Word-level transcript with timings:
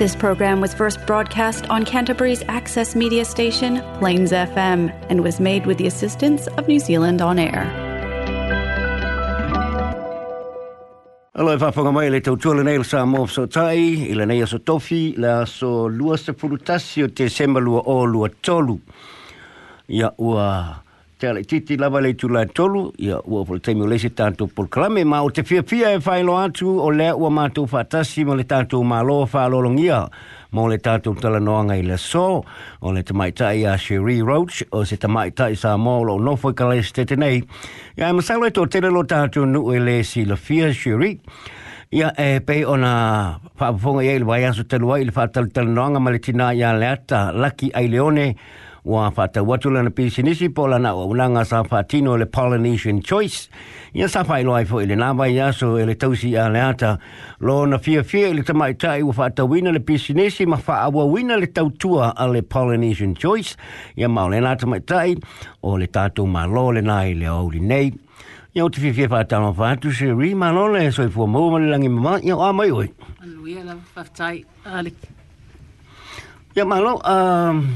This 0.00 0.16
program 0.16 0.62
was 0.62 0.72
first 0.72 1.04
broadcast 1.04 1.68
on 1.68 1.84
Canterbury's 1.84 2.42
access 2.48 2.96
media 2.96 3.22
station, 3.22 3.82
Plains 3.98 4.32
FM, 4.32 4.88
and 5.10 5.22
was 5.22 5.38
made 5.38 5.66
with 5.66 5.76
the 5.76 5.86
assistance 5.86 6.46
of 6.56 6.66
New 6.66 6.78
Zealand 6.78 7.20
On 7.20 7.38
Air. 7.38 7.68
Alo 11.34 11.52
e 11.52 11.58
whawhanga 11.58 11.92
mai 11.92 12.08
le 12.08 12.22
tau 12.22 12.36
tuala 12.36 12.64
nei 12.64 12.82
sa 12.82 13.04
mō 13.04 13.28
so 13.28 13.44
tai, 13.44 14.08
i 14.08 14.14
le 14.14 14.24
nei 14.24 14.40
aso 14.40 14.56
tofi, 14.58 15.18
le 15.18 15.28
aso 15.44 15.86
lua 15.90 16.16
se 16.16 16.32
pulutasi 16.32 17.04
o 17.04 17.08
te 17.08 17.28
sema 17.28 17.60
lua 17.60 17.82
o 17.84 18.04
lua 18.04 18.30
tolu. 18.40 18.80
Ia 19.90 20.14
ua 20.16 20.80
tele 21.20 21.42
titi 21.44 21.76
lava 21.76 22.00
le 22.00 22.14
tu 22.16 22.28
la 22.28 22.46
tolu, 22.46 22.90
ia 22.98 23.20
ua 23.28 23.44
le 23.44 23.60
teimi 23.60 23.84
o 23.84 23.88
lese 23.90 24.08
tātou 24.16 24.48
pol 24.48 24.70
kalame, 24.72 25.04
ma 25.04 25.20
o 25.22 25.28
te 25.30 25.44
fia 25.44 25.62
fia 25.62 25.92
e 25.92 26.00
whaelo 26.00 26.38
atu 26.40 26.78
o 26.80 26.88
lea 26.90 27.12
ua 27.14 27.30
mātou 27.30 27.68
whatasi 27.68 28.24
mo 28.24 28.34
le 28.38 28.46
tātou 28.48 28.80
māloa 28.82 29.28
whaalolongia 29.28 30.00
mo 30.56 30.66
le 30.66 30.80
tātou 30.80 31.14
talanoanga 31.20 31.76
i 31.76 31.84
le 31.84 32.00
so, 32.00 32.42
o 32.80 32.92
le 32.96 33.04
te 33.04 33.14
maitai 33.14 33.66
a 33.68 33.76
Sherry 33.78 34.22
Roach, 34.24 34.64
o 34.72 34.82
se 34.88 34.96
te 34.96 35.08
maitai 35.08 35.54
sa 35.60 35.76
mō 35.76 35.96
lo 36.08 36.18
nofo 36.18 36.50
i 36.50 36.56
kalese 36.56 36.96
te 36.96 37.06
tenei. 37.12 37.44
Ia 38.00 38.08
e 38.08 38.16
masalo 38.16 38.48
e 38.48 38.56
tō 38.56 38.66
tere 38.72 38.90
lo 38.90 39.04
tātou 39.04 39.44
nu 39.46 39.68
e 39.74 39.78
le 39.78 40.00
si 40.02 40.24
la 40.24 40.40
fia 40.40 40.72
Sherry 40.72 41.18
Ia 41.90 42.12
e 42.14 42.38
pe 42.46 42.60
ona 42.70 43.40
whaafonga 43.58 44.04
i 44.04 44.12
e 44.12 44.18
le 44.22 44.26
vai 44.28 44.44
aso 44.46 44.62
telua 44.62 45.00
i 45.02 45.06
le 45.08 45.10
whaatalanoanga 45.10 45.98
ma 45.98 46.12
le 46.14 46.20
tina 46.22 46.52
i 46.54 46.62
leata 46.62 47.32
ai 47.74 47.88
leone, 47.88 48.36
wa 48.84 49.10
fata 49.10 49.42
watu 49.42 49.70
lana 49.70 49.90
pisi 49.90 50.22
nisi 50.22 50.48
po 50.48 50.68
lana 50.68 50.94
wa 50.94 51.06
unanga 51.06 51.44
sa 51.44 51.64
fatino 51.64 52.16
le 52.18 52.26
Polynesian 52.26 53.02
Choice 53.02 53.50
ya 53.94 54.08
sa 54.08 54.24
fai 54.24 54.44
loa 54.44 54.62
ifo 54.62 54.82
ili 54.82 54.96
nama 54.96 55.26
ya 55.26 55.52
so 55.52 55.80
ili 55.80 55.94
tausi 55.94 56.32
ya 56.32 56.48
leata 56.48 56.98
lo 57.40 57.66
na 57.66 57.78
fia 57.78 58.02
fia 58.02 58.28
ili 58.28 58.42
tamai 58.42 58.74
tai 58.74 59.02
wa 59.02 59.12
fata 59.12 59.44
wina 59.44 59.72
le 59.72 59.78
pisinisi 59.80 60.46
ma 60.46 60.56
faa 60.56 60.88
wa 60.88 61.04
wina 61.04 61.36
le 61.36 61.46
tautua 61.46 62.16
a 62.16 62.28
le 62.28 62.42
Polynesian 62.42 63.14
Choice 63.14 63.56
ya 63.96 64.08
maole 64.08 64.40
na 64.40 64.56
tamai 64.56 64.80
tai 64.80 65.16
o 65.62 65.78
le 65.78 65.86
tatu 65.86 66.26
ma 66.26 66.46
lo 66.46 66.72
le 66.72 66.80
nai 66.80 67.14
le 67.14 67.26
auli 67.26 67.60
nei 67.60 67.92
Ya 68.54 68.64
uti 68.64 68.80
fifi 68.80 69.06
fa 69.08 69.22
ta 69.24 69.38
no 69.38 69.52
fa 69.54 69.76
tu 69.76 69.92
se 69.92 70.10
ri 70.10 70.34
ma 70.34 70.50
no 70.50 70.66
le 70.66 70.90
so 70.90 71.08
fu 71.08 71.26
mo 71.26 71.50
mo 71.50 71.58
langi 71.58 71.88
ma 71.88 72.18
ya 72.18 72.34
a 72.34 72.52
mai 72.52 72.70
oi. 72.70 72.90
Aluia 73.22 73.62
la 73.62 73.76
fa 73.94 74.02
tai 74.02 74.44
ali. 74.66 74.90
Ya 76.56 76.64
ma 76.64 76.80
lo 76.80 76.98
um 76.98 77.70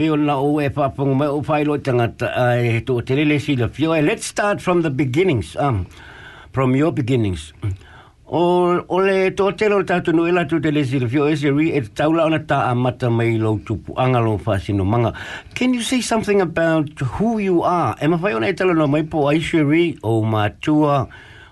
pe 0.00 0.08
o 0.08 0.16
na 0.16 0.40
o 0.40 0.56
e 0.64 0.68
whaponga 0.72 1.14
mai 1.14 1.28
o 1.28 1.42
whaelo 1.44 1.76
tangata 1.76 2.32
ai 2.32 2.80
to 2.80 3.02
te 3.04 3.14
lele 3.14 3.36
si 3.38 3.54
la 3.54 3.68
fio. 3.68 3.92
Let's 4.00 4.24
start 4.24 4.62
from 4.64 4.80
the 4.80 4.88
beginnings, 4.88 5.56
um, 5.56 5.84
from 6.52 6.74
your 6.74 6.90
beginnings. 6.90 7.52
O, 8.24 8.80
o 8.80 8.96
le 8.96 9.30
to 9.36 9.50
te 9.52 9.68
lo 9.68 9.82
tatu 9.82 10.14
no 10.16 10.24
ela 10.24 10.46
tu 10.48 10.58
te 10.58 10.70
le 10.72 10.86
si 10.88 10.98
la 10.98 11.06
fio 11.06 11.26
e 11.28 11.36
se 11.36 11.52
ri 11.52 11.76
e 11.76 11.82
taula 11.82 12.24
ona 12.24 12.38
ta 12.38 12.70
amata 12.70 13.10
mai 13.10 13.36
lo 13.36 13.58
tupu 13.58 13.92
angalo 13.92 14.40
whasino 14.40 14.86
manga. 14.88 15.12
Can 15.54 15.74
you 15.74 15.82
say 15.82 16.00
something 16.00 16.40
about 16.40 16.88
who 17.20 17.36
you 17.36 17.60
are? 17.62 17.94
E 18.00 18.06
ma 18.06 18.16
ona 18.16 18.48
e 18.48 18.54
tala 18.54 18.72
no 18.72 18.86
mai 18.86 19.02
po 19.02 19.28
ai 19.28 19.40
se 19.40 19.60
ri 19.60 19.98
o 20.02 20.22
mātua, 20.24 21.10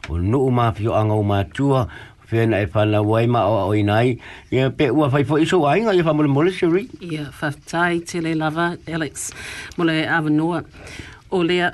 o 0.08 0.16
nuu 0.16 0.48
ma 0.50 0.72
fio 0.72 0.96
anga 0.96 1.12
o 1.12 1.22
mātua, 1.22 1.84
Fena 2.30 2.60
e 2.60 2.66
whana 2.66 3.02
wai 3.02 3.26
ma 3.26 3.46
o 3.48 3.68
o 3.68 3.72
inai. 3.72 4.18
Ia 4.52 4.70
pe 4.70 4.90
ua 4.90 5.08
whai 5.08 5.24
fo 5.24 5.38
iso 5.40 5.64
ainga 5.64 5.94
ia 5.96 6.04
whamole 6.04 6.28
mole 6.28 6.52
se 6.52 6.66
ri. 6.66 6.88
Ia, 7.00 7.30
whaftai 7.40 8.04
te 8.04 8.20
le 8.20 8.34
lava, 8.34 8.76
Alex, 8.86 9.32
mo 9.76 9.84
le 9.84 10.04
awanoa. 10.04 10.64
O 11.30 11.42
lea, 11.42 11.72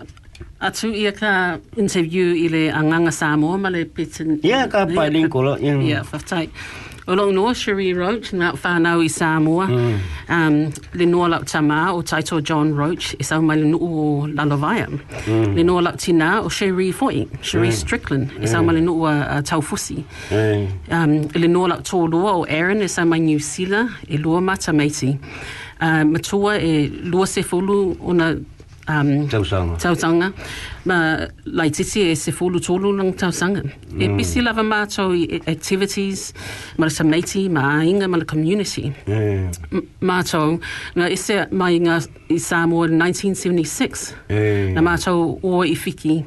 atu 0.61 0.95
ia 0.95 1.13
ka 1.13 1.59
interview 1.77 2.35
i 2.39 2.49
le 2.49 2.71
anganga 2.71 3.13
Samoa 3.13 3.59
ma 3.59 3.69
le 3.69 3.85
pitin. 3.85 4.39
Ia 4.45 4.69
ka 4.69 4.87
pai 4.87 5.11
linkola. 5.11 5.59
Ia, 5.59 6.03
whaftai. 6.07 6.47
O 6.47 6.94
long 7.13 7.35
noa, 7.35 7.53
Cherrie 7.55 7.93
Roache, 7.93 8.33
ngā 8.33 8.55
whānau 8.57 9.03
i 9.05 9.09
Samoa. 9.13 9.67
Mm. 9.69 9.99
Um, 10.29 10.57
le 10.95 11.07
noa 11.07 11.29
lau 11.29 11.41
tamā 11.45 11.81
o 11.93 12.01
taito 12.03 12.41
John 12.43 12.73
Roache, 12.75 13.15
i 13.21 13.25
sau 13.25 13.43
mai 13.43 13.59
le 13.61 13.69
nuu 13.69 13.91
o 14.05 14.27
Lalavaya. 14.27 14.89
Mm. 14.89 15.55
Le 15.57 15.65
noa 15.69 15.83
lau 15.83 15.97
tina 16.01 16.41
o 16.43 16.49
Cherie 16.49 16.93
Foy, 16.93 17.27
Cherie 17.43 17.73
Strickland, 17.73 18.33
i 18.41 18.49
sau 18.49 18.63
mai 18.65 18.79
le 18.79 18.81
nuu 18.81 19.05
a 19.05 19.43
Taufusi. 19.45 20.03
Eh, 20.31 20.65
um, 20.91 21.19
i 21.35 21.45
le 21.45 21.49
noa 21.53 21.75
lau 21.75 21.85
tō 21.85 22.07
lua 22.09 22.39
o 22.41 22.47
Aaron 22.49 22.81
e 22.83 22.89
sa 22.89 23.05
mai 23.05 23.21
New 23.21 23.39
Zealand 23.39 23.91
e 24.09 24.17
lua 24.17 24.41
mata 24.41 24.73
meiti. 24.73 25.19
Uh, 25.81 26.05
matua 26.09 26.57
e 26.57 26.89
lua 26.89 27.27
se 27.27 27.43
fulu 27.43 27.97
o 28.01 28.13
na 28.13 28.33
um, 28.89 29.29
tausanga. 29.29 29.77
tautanga. 29.81 30.33
Ma 30.85 31.27
lai 31.47 31.71
titi 31.71 32.03
e 32.11 32.15
se 32.15 32.33
fulu 32.33 32.59
tōlu 32.61 32.91
lang 32.97 33.15
tausanga. 33.17 33.63
E 33.99 34.09
bisi 34.09 34.43
lava 34.43 34.63
mātou 34.63 35.15
i 35.17 35.41
activities, 35.51 36.33
ma 36.79 36.87
le 36.87 36.91
sameiti, 36.91 37.49
ma 37.51 37.83
inga, 37.85 38.09
ma 38.09 38.17
le 38.19 38.25
community. 38.25 38.93
Eh, 39.07 39.49
M- 39.73 39.87
Mātou, 40.03 40.59
na 40.97 41.09
ese 41.09 41.47
mai 41.53 41.79
ngā 41.81 41.97
i 42.31 42.39
Samoa 42.39 42.87
in 42.89 42.99
1976. 42.99 44.15
eh. 44.29 44.73
Na 44.75 44.83
mātou 44.83 45.39
o 45.43 45.63
i 45.65 45.75
whiki 45.75 46.25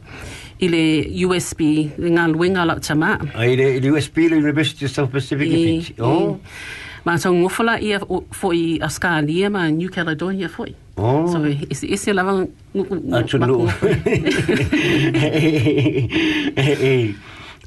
i 0.60 0.68
le 0.74 0.84
USB, 1.28 1.62
ngā 2.02 2.24
luenga 2.34 2.64
lau 2.66 2.80
tamā. 2.82 3.12
Ai 3.38 3.54
le 3.56 3.92
USP 3.92 4.24
le 4.32 4.40
University 4.42 4.86
of 4.86 4.92
South 4.92 5.12
Pacific 5.12 5.48
I- 5.52 5.82
fiti. 5.82 5.96
Oh. 6.02 6.40
Ma 7.08 7.16
tau 7.16 7.32
ngofola 7.32 7.80
ia 7.80 8.04
fo 8.36 8.52
i 8.52 8.84
Australia 8.84 9.48
ma 9.50 9.72
New 9.72 9.88
Caledonia 9.88 10.52
foi. 10.52 10.76
Oh. 11.00 11.24
So 11.32 11.40
is 11.48 11.88
is 11.88 12.04
ia 12.04 12.14
lava 12.20 12.36
ngu 12.36 12.52
ngu 12.76 12.84
ngu 12.84 13.24
ngu 13.24 13.48
ngu 13.48 13.68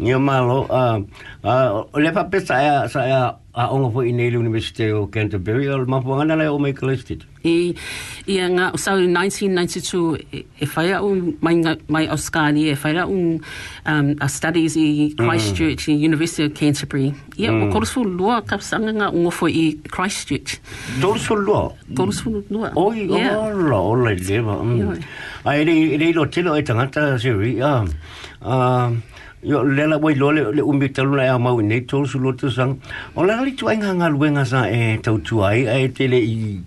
Ia 0.01 0.19
malo, 0.19 0.65
uh, 0.71 0.97
uh, 1.45 1.85
le 2.01 2.11
pa 2.13 2.25
pesa 2.25 2.57
ia 2.63 2.89
sa 2.89 3.05
ia 3.05 3.37
a 3.53 3.67
onga 3.75 3.91
fo 3.93 4.01
i 4.01 4.13
nei 4.17 4.31
University 4.33 4.87
o 4.93 5.07
Canterbury, 5.13 5.67
o 5.69 5.85
mapuanga 5.85 6.37
le 6.39 6.47
o 6.49 6.57
mai 6.59 6.73
kalestit. 6.73 7.27
I 7.45 7.75
ia 8.27 8.47
ngā 8.49 8.71
sau 8.81 8.97
1992 8.97 10.17
e- 10.33 10.45
e 10.61 10.67
whai 10.75 10.93
au 10.97 11.11
mai, 11.43 11.55
ngā- 11.61 11.81
mai 11.89 12.07
Australia 12.09 12.73
e 12.73 12.77
whai 12.83 12.95
au 13.03 13.11
um, 13.13 14.15
a 14.21 14.29
studies 14.29 14.77
i 14.77 15.13
Christchurch 15.19 15.89
i 15.89 15.93
University 16.07 16.45
of 16.49 16.55
Canterbury. 16.55 17.13
Ia 17.37 17.53
o 17.53 17.69
korosfu 17.75 18.05
lua 18.05 18.41
ka 18.43 18.57
sanga 18.59 18.93
ngā 18.93 19.11
ngofo 19.13 19.49
i 19.53 19.77
Christchurch. 19.91 20.61
Tōru 21.01 21.37
lua. 21.45 21.63
Korosfu 21.95 22.43
lua. 22.51 22.73
Oi, 22.77 23.05
Yeah. 23.11 23.37
ola, 23.37 23.77
ola 23.77 24.11
i 24.13 24.17
lewa. 24.17 24.57
Ai, 25.45 25.65
rei, 25.65 26.13
lo 26.13 26.25
tilo 26.27 26.55
e 26.57 26.63
tangata 26.63 27.19
siri. 27.19 27.61
Ah, 27.61 27.85
ah, 28.43 28.91
Yo 29.43 29.63
lela 29.65 29.97
wai 29.99 30.15
lo 30.15 30.31
le 30.31 30.53
le 30.53 30.63
umbi 30.63 30.93
talu 30.93 31.17
la 31.17 31.39
mau 31.39 31.61
nei 31.61 31.81
tolu 31.87 32.07
su 32.07 32.19
lo 32.19 32.33
sang. 32.51 32.77
O 33.17 33.25
la 33.25 33.41
li 33.41 33.53
tu 33.53 33.69
ai 33.69 33.77
nga 33.77 34.09
luenga 34.09 34.45
sa 34.45 34.69
e 34.69 34.99
tau 35.01 35.19
tu 35.19 35.41
ai 35.41 35.67
ai 35.67 35.89
te 35.89 36.07
le 36.07 36.19
i 36.21 36.61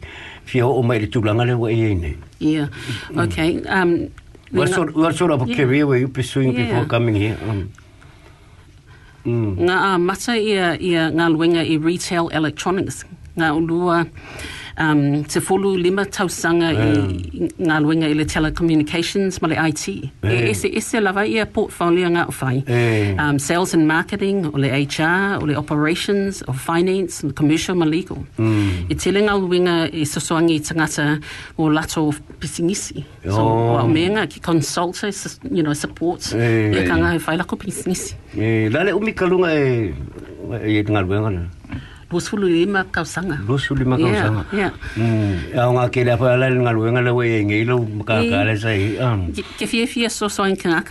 fio 0.45 0.69
o 0.69 0.81
mai 0.81 0.99
le 0.99 1.07
tulanga 1.07 1.45
le 1.45 1.53
wai 1.53 1.79
e 1.79 1.93
nei. 1.93 2.17
Yeah. 2.39 2.67
Okay. 3.15 3.61
Um, 3.69 4.09
What 4.53 4.69
sort, 4.69 4.93
what 4.95 5.15
sort 5.15 5.31
of 5.31 5.41
a 5.41 5.45
Yeah. 5.49 5.55
career 5.57 5.87
were 5.87 5.97
you 5.97 6.07
pursuing 6.07 6.53
Yeah. 6.53 6.69
before 6.69 6.85
coming 6.85 7.15
here? 7.15 7.37
Um, 7.41 7.69
mm. 9.25 9.57
Ngā 9.65 9.77
a 9.93 9.97
mata 9.97 10.37
ia, 10.37 10.77
ia 10.77 11.09
ngā 11.09 11.25
luenga 11.33 11.65
i 11.65 11.77
retail 11.77 12.29
electronics. 12.29 13.03
Ngā 13.37 13.49
ulua 13.49 14.05
um, 14.79 15.23
te 15.29 15.41
fulu 15.43 15.75
lima 15.77 16.05
tausanga 16.05 16.71
i 16.73 17.47
ngā 17.59 17.77
luenga 17.83 18.09
i 18.09 18.15
le 18.17 18.25
telecommunications 18.29 19.39
ma 19.41 19.49
le 19.51 19.57
IT. 19.69 19.87
Eh. 20.23 20.29
E 20.29 20.49
ese, 20.51 20.69
ese 20.73 21.01
lava 21.01 21.25
ia 21.27 21.45
portfolio 21.45 22.09
ngā 22.13 22.25
whai. 22.39 22.63
Eh. 22.67 23.13
Um, 23.19 23.39
sales 23.39 23.73
and 23.73 23.87
marketing, 23.87 24.45
o 24.53 24.57
le 24.57 24.71
HR, 24.71 25.39
o 25.41 25.45
le 25.49 25.57
operations, 25.59 26.43
o 26.47 26.53
finance, 26.53 27.23
o 27.23 27.31
commercial 27.33 27.75
ma 27.75 27.85
legal. 27.85 28.23
Mm. 28.37 28.89
E 28.89 28.97
tele 28.99 29.23
ngā 29.27 29.37
luenga 29.39 29.77
i 29.91 30.05
sosoangi 30.09 30.59
i 30.59 30.63
tangata 30.63 31.07
o 31.57 31.69
lato 31.69 32.09
pisingisi. 32.39 33.03
So, 33.23 33.39
Oh. 33.43 33.79
o 33.83 33.87
menga 33.87 34.27
ki 34.29 34.39
consult, 34.39 35.01
you 35.51 35.63
know, 35.63 35.73
support. 35.73 36.33
Eh. 36.33 36.73
Ia 36.73 36.87
ka 36.87 36.97
ngā 36.99 37.15
whai 37.25 37.37
lako 37.37 37.57
pisingisi. 37.59 38.15
E 38.37 38.69
la 38.69 38.83
le 38.83 38.93
umi 38.93 39.13
kalunga 39.13 39.53
e 39.53 39.93
e 40.63 40.83
nga 40.83 41.01
luenga 41.01 41.47
Busulu 42.13 42.47
ima 42.47 42.83
kausanga. 42.85 43.39
Bosulu 43.47 43.81
ima 43.87 43.97
kausanga. 43.97 44.45
Yeah, 44.53 44.69
yeah. 44.69 44.71
Mm. 44.97 45.35
Ya 45.57 45.67
ngā 45.73 45.89
kele 45.89 46.13
apa 46.13 46.33
ala 46.37 46.53
ngā 46.53 46.73
luenga 46.77 47.01
le 47.01 47.11
wei 47.17 47.41
inge 47.41 47.57
ilo 47.65 47.79
mka 47.81 48.21
ka 48.29 48.41
ala 48.45 48.55
sai. 48.55 48.93
Ke 49.57 49.65
fie 49.65 49.85
fie 49.89 50.09
so 50.09 50.29
soin 50.29 50.55
ka 50.55 50.83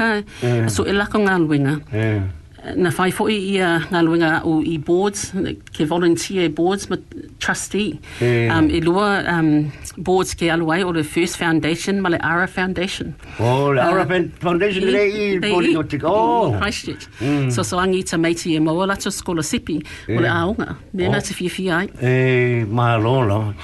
so 0.69 0.83
ilako 0.85 1.23
ngā 1.23 1.39
luenga. 1.47 1.81
Yeah. 1.95 2.42
Na 2.77 2.91
whai 2.95 3.11
fo 3.11 3.25
i 3.27 3.35
ia 3.57 3.69
ngā 3.91 4.01
luenga 4.07 4.29
o 4.47 4.61
i 4.63 4.77
boards, 4.79 5.33
ke 5.75 5.83
volunteer 5.91 6.49
boards, 6.55 6.87
ma 6.93 6.97
trustee. 7.43 7.97
Eh. 8.23 8.47
Um, 8.55 8.69
I 8.71 8.79
lua 8.87 9.25
um, 9.33 9.73
boards 9.99 10.37
ke 10.39 10.47
aluai 10.55 10.85
o 10.87 10.93
le 10.95 11.03
First 11.03 11.39
Foundation, 11.41 11.99
ma 12.01 12.13
le 12.15 12.21
Ara 12.23 12.47
Foundation. 12.47 13.17
Oh, 13.41 13.73
la 13.75 13.89
Aura 13.91 14.07
Ah. 14.07 14.23
Foundation 14.39 14.87
le 14.95 15.03
i 15.03 15.35
eat 15.35 15.77
o 15.77 15.83
te. 15.83 15.99
Oh. 16.05 16.53
in 16.55 16.61
Christchurch. 16.61 17.09
So 17.51 17.65
so 17.65 17.79
angi 17.83 18.05
ta 18.07 18.17
meiti 18.17 18.55
e 18.55 18.61
maua 18.61 18.87
lato 18.87 19.11
skola 19.11 19.43
sipi 19.43 19.81
o 20.09 20.21
le 20.21 20.29
Eh. 20.29 20.31
aonga. 20.31 20.77
Mea 20.95 21.09
Oh. 21.17 21.21
te 21.21 21.35
fia 21.35 21.51
fia 21.51 21.77
ai. 21.79 21.89
Eh, 22.01 22.65
malolo. 22.69 23.55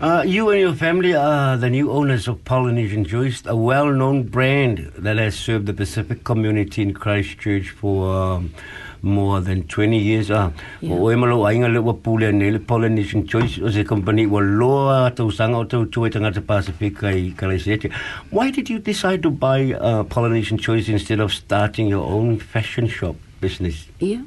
Uh, 0.00 0.22
you 0.24 0.48
and 0.50 0.60
your 0.60 0.74
family 0.74 1.12
are 1.12 1.56
the 1.56 1.68
new 1.68 1.90
owners 1.90 2.28
of 2.28 2.44
Polynesian 2.44 3.04
Choice, 3.04 3.42
a 3.46 3.56
well-known 3.56 4.22
brand 4.22 4.92
that 4.96 5.16
has 5.16 5.34
served 5.34 5.66
the 5.66 5.72
Pacific 5.72 6.22
community 6.22 6.82
in 6.82 6.94
Christchurch 6.94 7.70
for 7.70 8.14
um, 8.14 8.54
more 9.02 9.40
than 9.40 9.66
20 9.66 9.98
years. 9.98 10.30
Ah. 10.30 10.52
O 10.84 11.10
e 11.10 11.16
malo 11.16 11.42
ainga 11.46 11.72
le 11.72 11.82
wa 11.82 11.94
pule 11.94 12.30
ne 12.32 12.52
le 12.52 12.60
Polynesian 12.60 13.26
Choice 13.26 13.58
o 13.58 13.70
se 13.70 13.82
company 13.82 14.26
wa 14.26 14.38
loa 14.38 15.10
tau 15.10 15.30
sanga 15.30 15.58
o 15.58 15.64
tau 15.64 15.84
tue 15.86 16.10
tangata 16.10 16.40
Pasifika 16.40 17.10
i 17.10 17.34
Kalaisete. 17.34 17.92
Why 18.30 18.52
did 18.52 18.70
you 18.70 18.78
decide 18.78 19.24
to 19.24 19.30
buy 19.32 19.72
uh, 19.72 20.04
Polynesian 20.04 20.58
Choice 20.58 20.88
instead 20.88 21.18
of 21.18 21.32
starting 21.34 21.88
your 21.88 22.06
own 22.06 22.38
fashion 22.38 22.86
shop 22.86 23.16
business? 23.40 23.86
Yeah. 23.98 24.22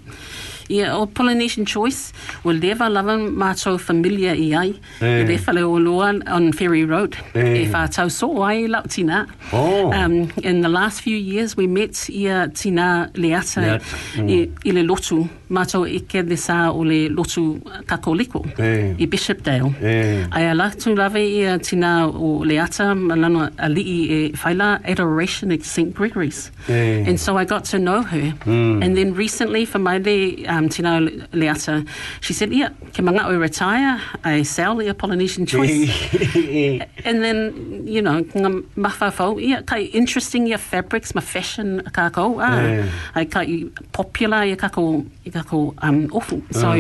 Yeah, 0.72 0.96
o 0.96 1.06
Polynesian 1.06 1.66
Choice, 1.66 2.14
will 2.46 2.60
lewa 2.62 2.88
lava 2.90 3.18
mātou 3.18 3.78
familia 3.80 4.32
i 4.34 4.54
ai. 4.56 4.74
E 5.02 5.26
le 5.28 5.38
whale 5.46 5.66
o 5.68 5.78
loa 5.78 6.14
on 6.32 6.52
Ferry 6.54 6.86
Road. 6.86 7.18
Eh. 7.36 7.64
E 7.64 7.68
whātau 7.68 8.10
so 8.10 8.32
ai 8.48 8.68
lau 8.72 8.84
tina. 8.88 9.26
Oh. 9.52 9.92
Um, 9.92 10.32
in 10.44 10.62
the 10.62 10.70
last 10.70 11.02
few 11.02 11.18
years, 11.18 11.58
we 11.58 11.68
met 11.68 12.10
ia 12.10 12.48
tina 12.56 13.12
leata 13.16 13.42
Leata, 13.42 13.82
i, 14.18 14.50
i 14.66 14.72
le 14.72 14.84
lotu. 14.84 15.22
Mātou 15.52 15.84
ike 15.84 16.24
le 16.24 16.38
sā 16.40 16.70
o 16.72 16.84
le 16.88 17.10
lotu 17.12 17.60
kakoliko. 17.90 18.46
Eh. 18.58 18.96
I 18.96 19.08
Bishopdale. 19.12 19.74
Eh. 19.82 20.24
Ai 20.32 20.46
ala 20.52 20.70
tu 20.72 20.96
lave 20.96 21.20
ia 21.20 21.58
tina 21.60 22.08
o 22.08 22.40
leata 22.48 22.94
malana 22.96 23.50
ali 23.60 23.84
e 23.84 24.20
whaila 24.32 24.80
adoration 24.86 25.52
at 25.52 25.64
St. 25.64 25.94
Gregory's. 25.94 26.52
Eh. 26.70 27.04
And 27.08 27.20
so 27.20 27.38
I 27.38 27.46
got 27.46 27.66
to 27.66 27.80
know 27.80 28.02
her. 28.02 28.34
And 28.46 28.96
then 28.96 29.14
recently, 29.14 29.66
for 29.66 29.80
my 29.80 29.98
le, 29.98 30.46
um, 30.48 30.61
tina 30.70 31.00
leata, 31.34 31.86
she 32.22 32.34
said, 32.34 32.52
yeah, 32.54 32.70
ke 32.94 33.00
manga 33.02 33.26
retire, 33.38 34.02
I 34.24 34.44
sell 34.44 34.76
the 34.76 34.94
Polynesian 34.94 35.46
choice. 35.46 35.90
And 37.06 37.24
then, 37.24 37.84
you 37.88 38.02
know, 38.02 38.22
ngā 38.22 38.64
mawhawhau, 38.76 39.42
ia, 39.42 39.64
kai 39.64 39.82
interesting 39.94 40.48
your 40.48 40.58
fabrics, 40.58 41.16
my 41.16 41.22
fashion 41.22 41.80
a 41.86 41.92
kākou, 41.92 42.38
ah, 42.42 42.62
Yeah. 42.62 42.86
ai 43.16 43.26
kai 43.26 43.66
popular 43.92 44.44
ia 44.46 44.56
kākou, 44.56 45.06
i 45.26 45.30
kākou 45.32 45.74
um, 45.82 46.08
ofu. 46.10 46.42
So, 46.52 46.72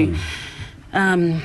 um, 0.93 1.41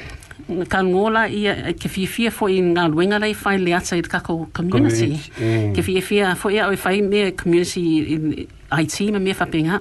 ka 0.46 0.78
ngola 0.82 1.26
ia, 1.28 1.72
ke 1.74 1.88
whiawhia 1.90 2.30
fo 2.30 2.46
i 2.46 2.60
ngā 2.62 2.84
luenga 2.92 3.18
rei 3.22 3.34
whai 3.34 3.56
leata 3.58 3.96
i 3.98 4.02
te 4.02 4.10
kākou 4.12 4.46
community. 4.54 5.18
Community, 5.18 5.32
mm. 5.40 5.72
Ke 5.74 5.82
whiawhia 5.82 6.36
fo 6.38 6.50
ia 6.54 6.68
o 6.70 6.76
whai 6.76 7.00
mea 7.02 7.32
community 7.32 8.14
in 8.14 8.46
IT 8.72 9.00
ma 9.14 9.18
mea 9.18 9.34
whapinga. 9.34 9.80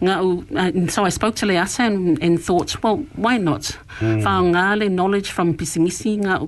Ngā 0.00 0.16
u, 0.24 0.44
uh, 0.56 0.58
and 0.60 0.90
so 0.90 1.04
I 1.04 1.10
spoke 1.10 1.36
to 1.36 1.46
Leata 1.46 1.82
and, 1.84 2.22
and 2.22 2.42
thought, 2.42 2.82
well, 2.82 2.96
why 3.16 3.38
not? 3.38 3.76
Mm. 4.00 4.22
Whao 4.24 4.42
ngā 4.52 4.78
le 4.78 4.88
knowledge 4.88 5.30
from 5.30 5.54
pisimisi 5.54 6.18
ngā 6.20 6.38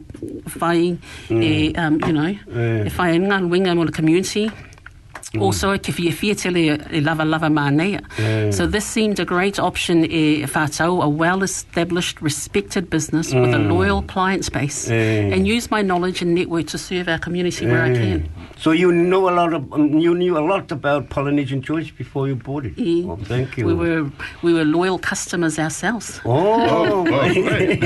whai, 0.60 0.98
e, 1.30 1.72
um, 1.76 1.98
you 2.06 2.12
know, 2.12 2.26
Yeah. 2.26 2.86
e 2.86 2.90
whai 2.96 3.10
e 3.16 3.18
ngā 3.24 3.40
luenga 3.48 3.74
mo 3.76 3.82
le 3.82 3.92
community. 3.92 4.50
Mm. 5.36 5.42
Also, 5.42 5.76
ke 5.78 5.92
fia 5.92 6.12
fia 6.12 6.34
tele 6.34 6.78
e 6.92 7.00
lava 7.00 7.24
lava 7.24 7.48
mānea. 7.48 8.00
Yeah. 8.18 8.50
So 8.50 8.66
this 8.66 8.84
seemed 8.84 9.20
a 9.20 9.24
great 9.24 9.58
option 9.58 10.04
eh, 10.04 10.42
e 10.42 10.46
whātau, 10.46 11.02
a 11.02 11.08
well-established, 11.08 12.20
respected 12.22 12.88
business 12.90 13.32
with 13.34 13.52
a 13.54 13.58
mm. 13.58 13.68
loyal 13.70 14.02
client 14.02 14.50
base 14.52 14.88
Yeah. 14.88 15.34
and 15.34 15.46
use 15.46 15.70
my 15.70 15.82
knowledge 15.82 16.22
and 16.22 16.34
network 16.34 16.66
to 16.68 16.78
serve 16.78 17.08
our 17.08 17.18
community 17.18 17.66
where 17.66 17.82
I 17.82 17.92
can. 17.92 18.28
So 18.58 18.70
you 18.72 18.90
know 18.90 19.28
a 19.28 19.34
lot 19.34 19.52
of 19.52 19.70
um, 19.72 19.98
you 19.98 20.14
knew 20.14 20.38
a 20.38 20.44
lot 20.52 20.72
about 20.72 21.10
Polynesian 21.10 21.60
Choice 21.62 21.90
before 21.90 22.26
you 22.28 22.36
bought 22.36 22.64
it. 22.66 22.78
Yeah. 22.78 23.10
Oh, 23.12 23.16
thank 23.16 23.58
you. 23.58 23.66
We 23.66 23.74
were, 23.74 24.10
we 24.42 24.54
were 24.54 24.64
loyal 24.64 24.98
customers 24.98 25.58
ourselves. 25.58 26.20
Oh, 26.24 26.56
Oh, 26.86 27.04
great. 27.04 27.80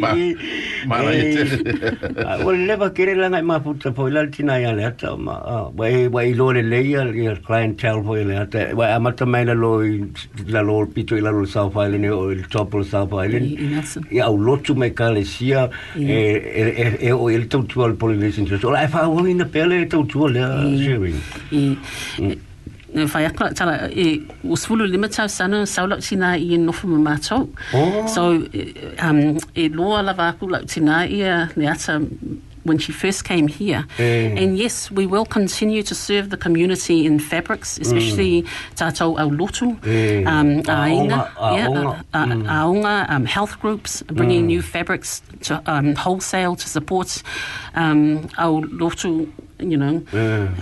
Ma- 0.00 0.14
mana 0.86 1.10
i 1.10 1.32
te- 1.32 2.44
Well, 2.44 2.56
never 2.56 2.90
kere 2.90 3.14
langa 3.14 3.38
i 3.38 3.42
maputa 3.42 3.94
po 3.94 4.08
ila 4.08 4.26
tina 4.30 4.58
ia 4.60 4.72
le 4.72 4.84
ata 4.86 5.16
ma 5.16 5.32
ah, 5.44 5.67
wai 5.76 6.06
wai 6.08 6.32
lo 6.34 6.50
le 6.52 6.62
leia 6.62 7.04
ia 7.14 7.36
clientele 7.36 8.02
po 8.02 8.16
ile 8.16 8.36
ata 8.38 8.74
wai 8.74 8.92
amata 8.92 9.26
mai 9.26 9.44
la 9.44 9.52
lo 9.54 9.80
i 9.82 10.02
la 10.46 10.60
lo 10.62 10.86
pito 10.86 11.16
ila 11.16 11.30
lo 11.30 11.44
South 11.44 11.74
Island 11.76 12.04
o 12.10 12.30
il 12.32 12.46
topo 12.48 12.82
South 12.82 13.12
Island. 13.12 13.44
I- 13.46 13.54
i 13.64 13.66
Nelson. 13.74 14.04
ia 14.10 14.24
au 14.26 14.36
lotu 14.36 14.74
mai 14.74 14.90
ka 14.94 15.10
le 15.10 15.24
sia 15.24 15.68
e 15.96 16.02
e 16.02 16.62
e- 16.84 16.98
e 17.08 17.12
o 17.12 17.28
il 17.30 17.46
tau 17.48 17.62
tua 17.62 17.88
le 17.88 17.94
Polynesian 17.94 18.46
Church. 18.46 18.64
O 18.64 18.70
lai 18.70 18.88
fa 18.88 19.08
o 19.08 19.26
ina 19.26 19.44
pele 19.44 19.86
tau 19.86 20.04
tua 20.04 20.28
le 20.30 20.40
sharing. 20.78 21.20
I, 21.52 21.76
e 22.94 23.04
whai 23.04 23.24
akla 23.26 23.52
tala, 23.52 23.88
e 23.92 24.22
usfulu 24.44 24.84
lima 24.88 25.08
tau 25.08 25.26
sana 25.28 25.66
saulau 25.66 25.98
tina 26.00 26.36
i 26.36 26.54
e 26.54 26.58
nofu 26.58 26.86
ma 26.88 27.10
mātou. 27.10 27.48
Oh. 27.74 28.06
So, 28.08 28.32
e, 28.52 28.74
um, 29.02 29.36
e 29.54 29.68
loa 29.68 30.02
lava 30.02 30.28
aku 30.32 30.48
lau 30.48 30.62
tina 30.64 31.04
i 31.06 31.20
a 31.22 31.48
leata 31.56 32.00
when 32.64 32.78
she 32.78 32.92
first 32.92 33.24
came 33.24 33.48
here. 33.48 33.84
Eh. 33.98 34.34
And 34.36 34.56
yes, 34.58 34.90
we 34.90 35.06
will 35.06 35.24
continue 35.24 35.82
to 35.82 35.94
serve 35.94 36.30
the 36.30 36.36
community 36.36 37.06
in 37.06 37.18
fabrics, 37.18 37.78
especially 37.78 38.44
tātou 38.76 39.18
au 39.18 39.28
lotu, 39.30 39.76
Eh. 39.86 40.24
um, 40.26 40.62
aonga, 40.62 41.30
yeah, 41.54 41.66
aonga. 41.66 42.04
a- 42.12 42.18
a- 42.18 42.26
aonga, 42.64 43.06
um, 43.10 43.24
health 43.26 43.58
groups, 43.60 44.02
bringing 44.02 44.46
new 44.46 44.62
fabrics 44.62 45.22
to 45.42 45.62
um, 45.66 45.94
wholesale 45.94 46.56
to 46.56 46.68
support 46.68 47.22
um, 47.74 48.28
au 48.38 48.60
lotu, 48.62 49.28
you 49.60 49.76
know, 49.76 50.02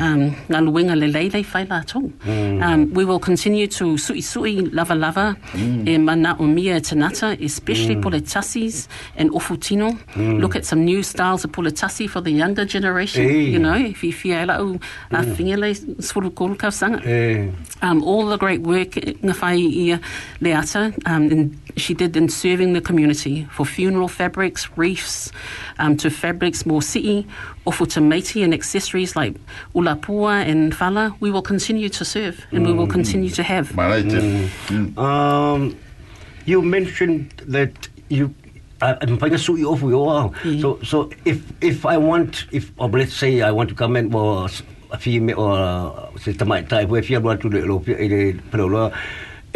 um, 0.00 0.34
ngā 0.48 0.60
luenga 0.64 0.96
le 0.98 1.06
lei 1.06 1.28
lei 1.30 1.42
whai 1.42 1.64
lātou. 1.66 2.12
Um, 2.26 2.92
we 2.92 3.04
will 3.04 3.18
continue 3.18 3.66
to 3.66 3.96
sui 3.98 4.20
sui 4.20 4.60
lava 4.72 4.94
lava. 4.94 5.36
E 5.54 5.98
mana 5.98 6.36
o 6.38 6.46
mia 6.46 6.80
tanata, 6.80 7.40
especially 7.42 7.96
tasis 7.96 8.88
and 9.16 9.30
ofutino. 9.30 9.98
Look 10.16 10.56
at 10.56 10.64
some 10.64 10.84
new 10.84 11.02
styles 11.02 11.44
of 11.44 11.52
poletassi 11.52 12.08
for 12.08 12.20
the 12.20 12.30
younger 12.30 12.64
generation, 12.64 13.24
Eh. 13.26 13.50
you 13.52 13.58
know, 13.58 13.74
if 13.74 14.02
you 14.02 14.12
lau 14.46 14.78
a 15.10 15.22
whingele 15.24 16.02
suru 16.02 16.30
kōru 16.30 16.56
kausanga 16.56 17.00
eh 17.04 17.50
um, 17.82 18.02
all 18.02 18.26
the 18.26 18.36
great 18.36 18.62
work 18.62 18.90
ngā 18.92 19.58
ia 19.58 20.00
Leata 20.40 20.92
um, 21.06 21.30
and 21.30 21.58
she 21.76 21.94
did 21.94 22.16
in 22.16 22.28
serving 22.28 22.72
the 22.72 22.80
community 22.80 23.46
for 23.50 23.66
funeral 23.66 24.08
fabrics, 24.08 24.68
reefs, 24.76 25.30
um, 25.78 25.96
to 25.96 26.10
fabrics 26.10 26.64
more 26.64 26.82
city, 26.82 27.26
ofu 27.66 27.86
to 27.88 28.00
meiti 28.00 28.44
and 28.44 28.54
accessories 28.54 29.16
like 29.16 29.34
ulapua 29.74 30.48
and 30.48 30.74
fala. 30.74 31.14
We 31.20 31.30
will 31.30 31.42
continue 31.42 31.88
to 31.88 32.04
serve 32.04 32.46
and 32.52 32.66
we 32.66 32.72
will 32.72 32.86
continue 32.86 33.30
to 33.30 33.42
have. 33.42 33.74
Mana. 33.74 34.02
Mm. 34.02 34.98
Um, 34.98 35.76
you 36.44 36.62
mentioned 36.62 37.30
that 37.46 37.88
you. 38.08 38.34
Uh, 38.82 38.94
I'm 39.00 39.16
paying 39.16 39.34
a 39.34 39.38
sui 39.38 39.62
ofu 39.62 39.90
yo 39.90 40.08
au. 40.08 40.34
So 40.60 40.78
so 40.82 41.10
if 41.24 41.40
if 41.62 41.86
I 41.86 41.96
want 41.96 42.44
if 42.52 42.70
or 42.78 42.88
let's 42.88 43.14
say 43.14 43.40
I 43.40 43.50
want 43.50 43.70
to 43.70 43.74
come 43.74 43.96
in 43.96 44.12
or 44.14 44.48
a 44.92 44.98
female 44.98 45.40
or 45.40 46.10
se 46.20 46.34
tamai 46.34 46.68
tai 46.68 46.84
we 46.84 47.00
fia 47.02 47.20
want 47.20 47.40
to 47.40 47.48
le 47.48 47.64
lo 47.64 47.78
pia 47.80 47.96
ile 47.96 48.34
pelo 48.50 48.92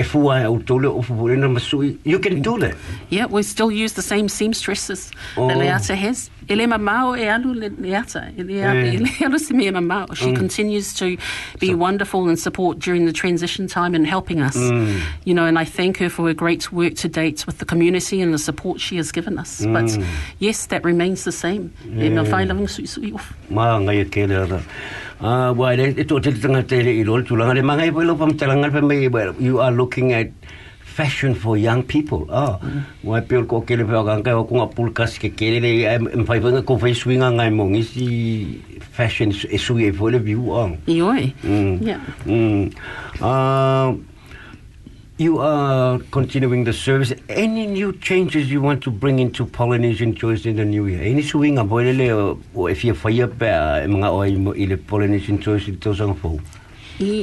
if 0.01 0.15
au 0.17 0.59
tole 0.59 0.89
ofu 0.89 1.17
po 1.17 1.29
ina 1.29 1.49
masui 1.49 1.99
you 2.05 2.19
can 2.19 2.41
do 2.43 2.59
that. 2.59 2.75
Yeah, 3.11 3.27
we 3.27 3.43
still 3.43 3.71
use 3.71 3.93
the 3.95 4.03
same 4.03 4.29
seamstresses 4.29 5.11
Oh. 5.37 5.49
that 5.49 5.59
Leata 5.59 5.95
has. 5.95 6.31
Ele 6.49 6.67
mamao 6.67 7.19
e 7.19 7.29
alu 7.29 7.55
le 7.55 7.69
Leata. 7.71 8.23
Ele 8.39 8.55
Yeah. 8.55 9.27
alu 9.27 9.39
se 9.39 9.55
mea 9.55 9.73
mamao. 9.73 10.15
She 10.17 10.27
mm. 10.33 10.37
continues 10.37 10.95
to 10.95 11.17
be 11.59 11.75
wonderful 11.75 12.29
and 12.29 12.39
support 12.39 12.79
during 12.79 13.07
the 13.07 13.13
transition 13.13 13.67
time 13.69 13.95
and 13.95 14.07
helping 14.07 14.41
us. 14.41 14.57
Mm. 14.57 15.01
You 15.25 15.35
know, 15.35 15.47
and 15.47 15.59
I 15.59 15.65
thank 15.65 15.99
her 15.99 16.09
for 16.09 16.27
her 16.29 16.35
great 16.35 16.73
work 16.73 16.95
to 16.97 17.09
date 17.09 17.47
with 17.47 17.59
the 17.59 17.65
community 17.65 18.21
and 18.21 18.33
the 18.35 18.39
support 18.39 18.81
she 18.81 18.97
has 18.97 19.13
given 19.13 19.39
us. 19.39 19.61
Mm. 19.61 19.73
But 19.73 20.07
yes, 20.39 20.67
that 20.67 20.85
remains 20.85 21.25
the 21.25 21.33
same. 21.33 21.73
E 21.85 22.09
mea 22.09 22.23
whai 22.23 22.47
lavang 22.47 22.69
sui 22.69 22.87
sui 22.87 23.13
off. 23.13 23.33
Ngai 23.51 24.31
ara. 24.31 24.63
Ah, 25.21 25.51
uh, 25.51 25.53
wai, 25.53 25.77
e 25.77 26.05
tō 26.09 26.17
te 26.25 26.33
tanga 26.33 26.63
te 26.65 26.79
i 26.81 27.03
rol 27.05 27.21
tūlanga, 27.29 27.53
re 27.59 27.63
mangai 27.63 27.91
pui 27.93 28.07
lopam 28.09 28.33
te 28.39 28.47
langar 28.49 28.73
pa 28.73 28.81
you 29.39 29.61
are 29.61 29.71
looking 29.71 30.15
at 30.15 30.31
fashion 30.81 31.35
for 31.35 31.59
young 31.59 31.83
people. 31.83 32.27
Ah, 32.31 32.59
why 33.03 33.19
wai, 33.19 33.21
peor 33.21 33.45
kō 33.45 33.67
kere 33.67 33.85
pēo 33.85 34.01
kankai, 34.09 34.33
o 34.33 34.45
kunga 34.45 34.73
pūl 34.73 34.95
kasi 34.95 35.21
ke 35.21 35.37
kere 35.37 35.61
re, 35.61 35.85
e 35.85 35.99
mwhai 35.99 36.41
whainga 36.41 36.63
kō 36.65 36.81
whai 36.81 36.95
suinga 36.97 37.29
ngai 37.37 37.51
mong, 37.53 37.77
e 37.77 38.81
fashion 38.97 39.31
is 39.31 39.61
sui 39.61 39.89
e 39.89 39.91
whole 39.91 40.19
view 40.19 40.53
on. 40.53 40.79
I. 40.89 41.35
Mm. 41.45 41.85
Yeah. 41.85 42.01
Mm. 42.25 42.75
Ah, 43.21 43.91
uh, 43.91 43.97
you 45.21 45.39
are 45.39 45.99
continuing 46.13 46.65
the 46.65 46.73
service. 46.73 47.13
Any 47.29 47.67
new 47.67 47.93
changes 47.93 48.51
you 48.51 48.63
want 48.63 48.83
to 48.85 48.91
bring 48.91 49.19
into 49.19 49.45
Polynesian 49.45 50.15
Choice 50.15 50.47
in 50.47 50.57
the 50.57 50.65
new 50.65 50.87
year? 50.87 51.03
Any 51.03 51.21
swing 51.21 51.59
a 51.59 51.65
boile 51.65 52.01
o 52.11 52.39
o 52.57 52.67
if 52.69 52.83
you 52.85 52.95
fire 52.95 53.29
pa 53.29 53.85
mga 53.85 54.09
o 54.09 54.77
Polynesian 54.89 55.39
Choice 55.39 55.69
i 55.69 55.77
tau 55.77 55.93
sanga 55.93 56.15
fo. 56.15 56.41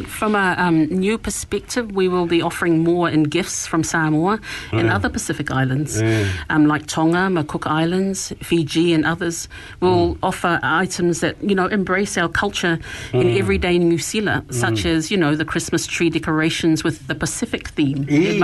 From 0.08 0.34
a 0.34 0.56
um, 0.58 0.86
new 0.86 1.20
perspective, 1.20 1.92
we 1.92 2.08
will 2.08 2.26
be 2.26 2.42
offering 2.42 2.80
more 2.84 3.08
in 3.10 3.24
gifts 3.24 3.68
from 3.68 3.84
Samoa 3.84 4.40
and 4.72 4.90
other 4.90 5.08
Pacific 5.08 5.52
islands, 5.52 6.02
um, 6.50 6.66
like 6.66 6.88
Tonga, 6.88 7.44
Cook 7.44 7.68
Islands, 7.68 8.34
Fiji, 8.42 8.94
and 8.94 9.06
others. 9.06 9.48
We'll 9.80 10.18
offer 10.24 10.60
items 10.64 11.20
that 11.20 11.36
you 11.44 11.54
know 11.54 11.68
embrace 11.68 12.18
our 12.18 12.28
culture 12.28 12.80
in 13.14 13.38
everyday 13.38 13.78
New 13.78 14.00
Zealand, 14.00 14.50
such 14.56 14.86
as 14.86 15.12
you 15.12 15.18
know 15.18 15.36
the 15.36 15.46
Christmas 15.46 15.86
tree 15.86 16.10
decorations 16.10 16.84
with 16.84 17.06
the 17.06 17.14
Pacific 17.14 17.68
theme. 17.70 18.08
E 18.10 18.42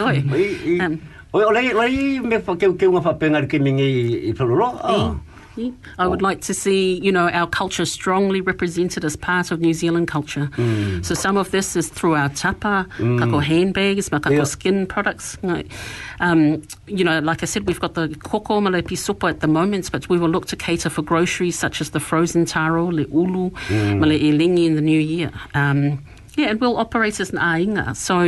oi. 0.00 0.22
Um, 0.80 1.02
me 3.60 3.72
mingi 3.72 4.32
i. 4.32 4.32
Ah. 4.82 5.27
I 5.98 6.06
would 6.06 6.22
like 6.22 6.40
to 6.42 6.54
see, 6.54 6.98
you 7.06 7.12
know, 7.12 7.28
our 7.40 7.46
culture 7.60 7.84
strongly 7.84 8.40
represented 8.40 9.04
as 9.04 9.16
part 9.16 9.50
of 9.52 9.60
New 9.60 9.74
Zealand 9.74 10.06
culture. 10.08 10.46
So 11.02 11.14
some 11.14 11.36
of 11.36 11.50
this 11.50 11.76
is 11.76 11.88
through 11.88 12.14
our 12.14 12.28
tapa, 12.28 12.86
kako 12.98 13.38
handbags, 13.42 14.10
ma 14.12 14.18
kako 14.18 14.36
Yeah. 14.38 14.44
skin 14.44 14.86
products. 14.86 15.36
Um, 16.20 16.62
you 16.86 17.04
know, 17.04 17.18
like 17.20 17.42
I 17.42 17.46
said, 17.46 17.66
we've 17.66 17.80
got 17.80 17.94
the 17.94 18.08
koko 18.30 18.60
ma 18.60 18.70
le 18.70 18.82
pisopa 18.82 19.30
at 19.30 19.40
the 19.40 19.48
moment, 19.48 19.90
but 19.92 20.08
we 20.08 20.18
will 20.18 20.30
look 20.30 20.46
to 20.46 20.56
cater 20.56 20.90
for 20.90 21.02
groceries 21.02 21.58
such 21.58 21.80
as 21.80 21.90
the 21.90 22.00
frozen 22.00 22.44
taro, 22.44 22.86
le 22.98 23.04
ulu, 23.20 23.50
ma 24.00 24.06
le 24.06 24.16
elingi 24.18 24.64
in 24.66 24.74
the 24.74 24.80
new 24.92 25.00
year. 25.00 25.30
Um, 25.54 26.02
yeah, 26.38 26.50
and 26.50 26.60
we'll 26.60 26.76
operate 26.78 27.20
as 27.20 27.30
an 27.30 27.38
ainga. 27.38 27.94
So 27.96 28.22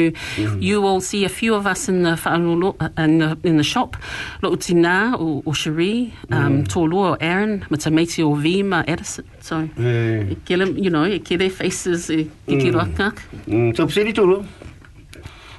you 0.59 0.83
will 0.83 1.01
see 1.01 1.25
a 1.25 1.29
few 1.29 1.55
of 1.55 1.67
us 1.67 1.89
in 1.89 2.03
the 2.03 2.11
whanolo, 2.11 2.75
in 2.99 3.19
the, 3.19 3.39
in 3.45 3.57
the 3.57 3.63
shop. 3.65 3.97
Lo 4.43 4.51
Utina 4.51 5.19
or, 5.19 5.43
or 5.47 5.55
Cherie, 5.55 6.13
um, 6.31 6.65
or 6.77 7.17
Aaron, 7.21 7.61
Matameti 7.71 8.27
or 8.27 8.37
Vima 8.37 8.85
Edison. 8.87 9.25
So, 9.41 9.69
e 9.79 10.37
ke 10.45 10.51
le- 10.51 10.73
you 10.73 10.91
know, 10.91 11.19
ke 11.21 11.39
their 11.39 11.51
faces, 11.51 12.11
e 12.11 12.29
ki 12.47 12.71
roaka. 12.73 13.15
Mm, 13.47 13.77
so 13.77 13.87
psiri 13.87 14.15
tulu. 14.15 14.45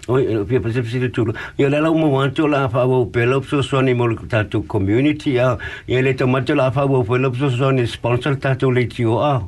Oi, 0.09 0.23
e 0.25 0.43
pia 0.45 0.59
pasi 0.59 0.81
psiri 0.81 1.09
tulu. 1.13 1.33
Ia 1.59 1.69
la 1.69 1.79
lau 1.79 1.93
mo 1.93 2.09
wanto 2.09 2.49
la 2.49 2.67
fa 2.67 2.85
wo 2.87 3.05
pelo 3.05 3.41
so 3.43 3.61
soni 3.61 3.95
mo 3.95 4.07
tatu 4.15 4.67
community 4.67 5.37
a. 5.37 5.57
Ia 5.87 6.01
le 6.01 6.13
tomato 6.13 6.55
la 6.55 6.69
fa 6.71 6.85
wo 6.85 7.03
pelo 7.03 7.31
so 7.33 7.49
soni 7.49 7.87
sponsor 7.87 8.35
tatu 8.35 8.71
le 8.73 8.85
tio 8.87 9.19
a. 9.19 9.47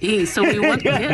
Yeah, 0.00 0.24
so 0.24 0.42
we 0.42 0.58
want, 0.60 0.84
yeah. 0.84 1.10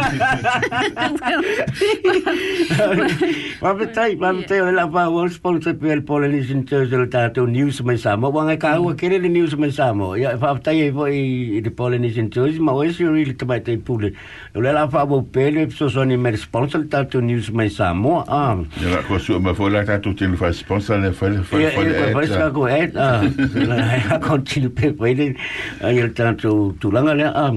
Mapetai, 3.60 4.16
mapetai 4.18 4.60
o 4.60 4.70
la 4.70 4.86
fa 4.88 5.08
wo 5.10 5.26
sponsor 5.28 5.74
pe 5.74 5.90
el 5.90 6.02
Polynesian 6.02 6.66
Choice 6.66 6.90
le 6.90 7.06
tatu 7.06 7.46
news 7.46 7.80
mai 7.82 7.96
samo. 7.96 8.30
Wanga 8.30 8.58
ka 8.60 8.80
wa 8.80 8.92
kere 8.94 9.18
le 9.18 9.28
news 9.28 9.56
mai 9.56 9.70
samo. 9.70 10.14
Ia 10.16 10.36
fa 10.38 10.58
tai 10.62 10.80
e 10.82 10.90
vo 10.90 11.06
i 11.06 11.60
the 11.60 11.70
Polynesian 11.70 12.30
Choice 12.30 12.58
ma 12.58 12.72
o 12.72 12.88
si 12.90 13.04
really 13.04 13.34
tamai 13.34 13.64
tai 13.64 13.76
pule. 13.76 14.12
Le 14.54 14.72
la 14.72 14.86
fa 14.88 15.04
wo 15.04 15.22
pelo 15.22 15.68
so 15.70 15.88
soni 15.88 16.18
me 16.18 16.36
sponsor 16.36 16.84
tatu 16.84 17.22
news 17.22 17.50
mai 17.50 17.68
samo. 17.68 18.24
Ah. 18.28 18.56
Ja, 18.80 19.02
ko 19.08 19.18
su 19.18 19.38
ma 19.40 19.54
fo 19.54 19.68
la 19.68 19.84
ta 19.84 19.98
tu 19.98 20.12
tin 20.14 20.36
fa 20.36 20.52
sponsor 20.52 20.98
le 20.98 21.12
fa 21.12 21.32
fa 21.42 21.58
Ja, 21.58 21.70
fa 21.70 21.82
ja, 21.88 22.12
parece 22.12 22.36
que 22.36 22.42
algo 22.42 22.68
es, 22.68 22.96
ah, 22.96 23.22
la 23.54 24.18
continu 24.20 24.70
pe 24.70 24.92
puede, 24.92 25.36
ahí 25.80 25.98
el 25.98 26.12
tanto 26.12 26.74
tulanga 26.80 27.14
le, 27.14 27.24
ah, 27.24 27.52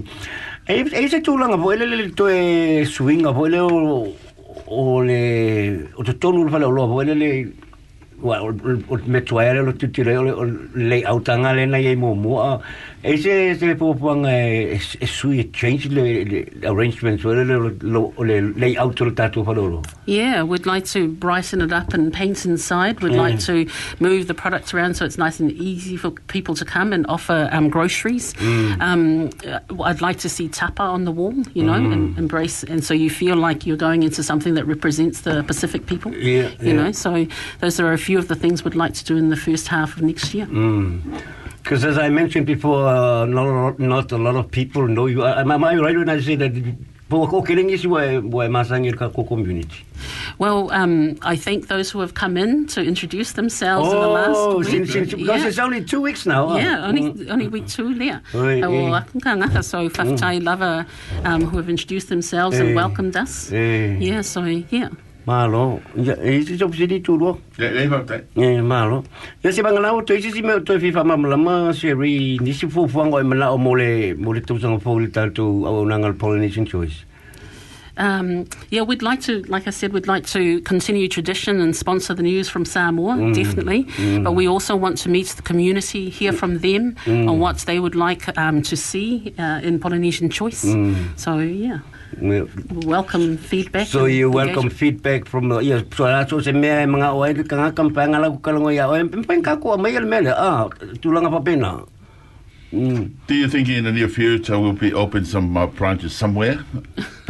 E 0.69 1.07
se 1.07 1.21
tu 1.21 1.37
langa 1.37 1.57
po 1.57 1.71
ele 1.71 2.11
to 2.11 2.27
e 2.27 2.83
swinga 2.83 3.31
po 3.31 3.47
ele 3.47 3.59
o 3.63 4.99
le 4.99 5.87
o 5.95 6.03
to 6.03 6.13
tonu 6.19 6.43
le 6.43 6.51
falo 6.51 6.87
po 6.91 7.01
ele 7.01 7.15
le 7.15 7.47
o 8.21 8.97
me 9.07 9.21
tuaere 9.21 9.63
lo 9.63 9.71
tutire 9.71 10.17
o 10.17 10.43
le 10.75 11.03
outanga 11.07 11.53
le 11.55 11.65
na 11.67 11.77
ye 11.77 11.95
mo 11.95 12.13
mo 12.15 12.59
ese 13.03 13.57
se 13.59 13.75
po 13.75 13.93
pang 13.93 14.25
e 14.25 14.79
sui 15.05 15.49
change 15.53 15.87
le 15.89 16.45
arrangements 16.65 17.23
o 17.25 17.29
le 17.31 17.43
lo 17.81 18.13
le 18.23 18.41
layout 18.55 18.99
lo 18.99 19.11
tatu 19.11 19.43
fa 19.45 19.51
lo 19.51 19.81
Yeah, 20.05 20.43
we'd 20.43 20.65
like 20.65 20.85
to 20.93 21.07
brighten 21.09 21.61
it 21.61 21.71
up 21.73 21.93
and 21.93 22.13
paint 22.13 22.45
inside. 22.45 23.01
We'd 23.01 23.13
like 23.13 23.39
to 23.39 23.65
move 23.99 24.27
the 24.27 24.33
products 24.33 24.73
around 24.73 24.95
so 24.95 25.05
it's 25.05 25.17
nice 25.17 25.39
and 25.39 25.51
easy 25.51 25.97
for 25.97 26.11
people 26.27 26.55
to 26.55 26.63
come 26.65 26.93
and 26.93 27.05
offer 27.07 27.49
um, 27.51 27.69
groceries. 27.69 28.33
Um, 28.79 29.29
uh, 29.45 29.59
I'd 29.83 30.01
like 30.01 30.17
to 30.19 30.29
see 30.29 30.47
tapa 30.47 30.81
on 30.83 31.03
the 31.05 31.11
wall, 31.11 31.33
you 31.53 31.63
know, 31.63 31.73
and 31.73 32.17
embrace, 32.17 32.63
and 32.63 32.83
so 32.83 32.93
you 32.93 33.09
feel 33.09 33.35
like 33.35 33.65
you're 33.65 33.77
going 33.77 34.03
into 34.03 34.23
something 34.23 34.53
that 34.55 34.65
represents 34.65 35.21
the 35.21 35.43
Pacific 35.43 35.85
people. 35.85 36.13
Yeah, 36.13 36.49
You 36.61 36.67
yeah. 36.69 36.73
know, 36.73 36.91
so 36.93 37.27
those 37.59 37.79
are 37.79 37.91
a 37.91 37.97
few 37.97 38.17
of 38.17 38.27
the 38.29 38.35
things 38.35 38.63
we'd 38.63 38.75
like 38.75 38.93
to 38.93 39.03
do 39.03 39.17
in 39.17 39.29
the 39.29 39.35
first 39.37 39.67
half 39.67 39.97
of 39.97 40.01
next 40.03 40.33
year. 40.33 40.47
Because 41.67 41.83
as 41.83 41.97
I 41.97 42.07
mentioned 42.07 42.45
before, 42.45 42.87
uh, 42.87 43.25
not, 43.25 43.77
not 43.77 44.09
a 44.13 44.17
lot 44.17 44.37
of 44.37 44.49
people 44.51 44.87
know 44.87 45.07
you. 45.07 45.25
Am, 45.25 45.51
am 45.51 45.65
I 45.65 45.75
right 45.75 45.97
when 45.97 46.07
I 46.07 46.21
say 46.21 46.37
that 46.37 46.53
po 47.09 47.27
ko 47.27 47.41
kiling 47.43 47.71
is 47.71 47.85
wa 47.85 48.19
wa 48.21 48.47
co-community? 49.09 49.83
Well, 50.39 50.71
um, 50.71 51.17
I 51.23 51.35
thank 51.35 51.67
those 51.67 51.91
who 51.91 51.99
have 51.99 52.13
come 52.13 52.37
in 52.37 52.67
to 52.67 52.81
introduce 52.81 53.33
themselves 53.33 53.91
in 53.91 53.99
the 53.99 54.07
last 54.07 54.37
Oh, 54.37 54.59
week. 54.59 54.87
since, 54.87 55.11
because 55.13 55.41
Yeah. 55.41 55.47
it's 55.49 55.59
only 55.59 55.83
two 55.83 55.99
weeks 55.99 56.25
now. 56.25 56.47
ah. 56.51 56.55
Yeah, 56.57 56.87
only 56.87 57.11
Mm. 57.11 57.31
only 57.31 57.47
week 57.49 57.67
two 57.67 57.93
there. 57.95 58.21
Oi, 58.33 58.63
Uh, 58.63 58.69
well, 58.71 58.95
eh. 58.95 59.61
so 59.61 59.89
whaftai 59.89 60.41
lava 60.41 60.85
um, 61.25 61.41
who 61.51 61.57
have 61.57 61.67
introduced 61.69 62.07
themselves 62.07 62.55
Eh. 62.57 62.63
and 62.63 62.75
welcomed 62.75 63.17
us. 63.17 63.51
Eh. 63.51 63.97
Yeah, 63.99 64.21
so 64.21 64.45
yeah. 64.71 64.87
Malo. 65.27 65.81
Ya, 65.95 66.15
isi 66.23 66.55
job 66.57 66.73
sidi 66.73 67.01
tu 67.01 67.17
lo. 67.17 67.37
Le 67.57 67.69
le 67.71 67.87
fa 67.89 67.99
ta. 68.07 68.15
Eh, 68.37 68.61
malo. 68.61 69.03
Ya 69.43 69.51
si 69.51 69.61
bangala 69.61 69.91
o 69.93 70.01
to 70.01 70.13
isi 70.15 70.31
si 70.31 70.41
me 70.41 70.59
to 70.61 70.79
fi 70.79 70.91
fa 70.91 71.03
mamlama 71.03 71.73
si 71.75 71.91
ri 71.93 72.37
ni 72.39 72.53
si 72.53 72.65
fu 72.67 72.87
fu 72.87 72.99
ngo 73.03 73.21
mala 73.25 73.51
o 73.51 73.57
mole 73.57 74.13
mole 74.15 74.39
tu 74.41 74.57
sang 74.57 74.79
fu 74.79 74.97
li 74.99 75.07
tal 75.11 75.29
tu 75.31 75.43
au 75.67 75.83
nangal 75.85 76.13
Polynesian 76.17 76.65
choice. 76.65 77.03
Um, 77.99 78.45
yeah, 78.69 78.83
we'd 78.83 79.01
like 79.01 79.21
to, 79.21 79.41
like 79.47 79.65
I 79.67 79.71
said, 79.71 79.91
we'd 79.91 80.05
like 80.07 80.23
to 80.27 80.61
continue 80.61 81.07
tradition 81.07 81.59
and 81.59 81.75
sponsor 81.75 82.13
the 82.13 82.21
news 82.21 82.47
from 82.47 82.63
Samoa, 82.63 83.15
Mm. 83.17 83.33
definitely. 83.33 83.87
But 84.23 84.33
we 84.35 84.47
also 84.47 84.75
want 84.75 84.99
to 84.99 85.09
meet 85.09 85.25
the 85.35 85.41
community, 85.41 86.07
hear 86.11 86.31
from 86.31 86.59
them 86.59 86.93
Mm. 87.05 87.27
on 87.27 87.39
what 87.39 87.57
they 87.65 87.79
would 87.79 87.95
like 87.95 88.29
um, 88.37 88.61
to 88.69 88.75
see 88.77 89.33
uh, 89.39 89.61
in 89.63 89.79
Polynesian 89.79 90.29
Choice. 90.29 90.63
Mm. 90.63 90.93
So, 91.17 91.39
yeah, 91.39 91.55
Yeah. 91.57 91.79
Welcome 92.85 93.37
feedback. 93.37 93.87
So 93.87 94.05
you 94.05 94.31
welcome 94.31 94.67
engagement. 94.69 94.73
feedback 94.73 95.25
from 95.25 95.49
the 95.49 95.59
yes 95.59 95.83
so 95.95 96.03
la 96.05 96.25
so 96.25 96.39
se 96.39 96.51
me 96.51 96.67
mga 96.67 97.13
o 97.13 97.23
ai 97.23 97.33
ka 97.33 97.55
nga 97.55 97.71
kampang 97.71 98.15
ala 98.15 98.31
ko 98.31 98.37
kalongo 98.39 98.73
ya 98.73 98.87
o 98.89 98.95
pen 99.23 99.43
ka 99.43 99.57
ko 99.57 99.77
mai 99.77 99.95
el 99.95 100.07
ah 100.33 100.69
tulanga 101.03 101.29
pa 101.29 101.39
pena. 101.39 101.83
Mm. 102.73 103.13
Do 103.27 103.33
you 103.33 103.47
think 103.47 103.69
in 103.69 103.85
the 103.85 103.93
near 103.93 104.09
future 104.09 104.59
we'll 104.59 104.73
be 104.73 104.93
open 104.93 105.23
some 105.23 105.55
uh, 105.55 105.67
branches 105.67 106.13
somewhere? 106.13 106.55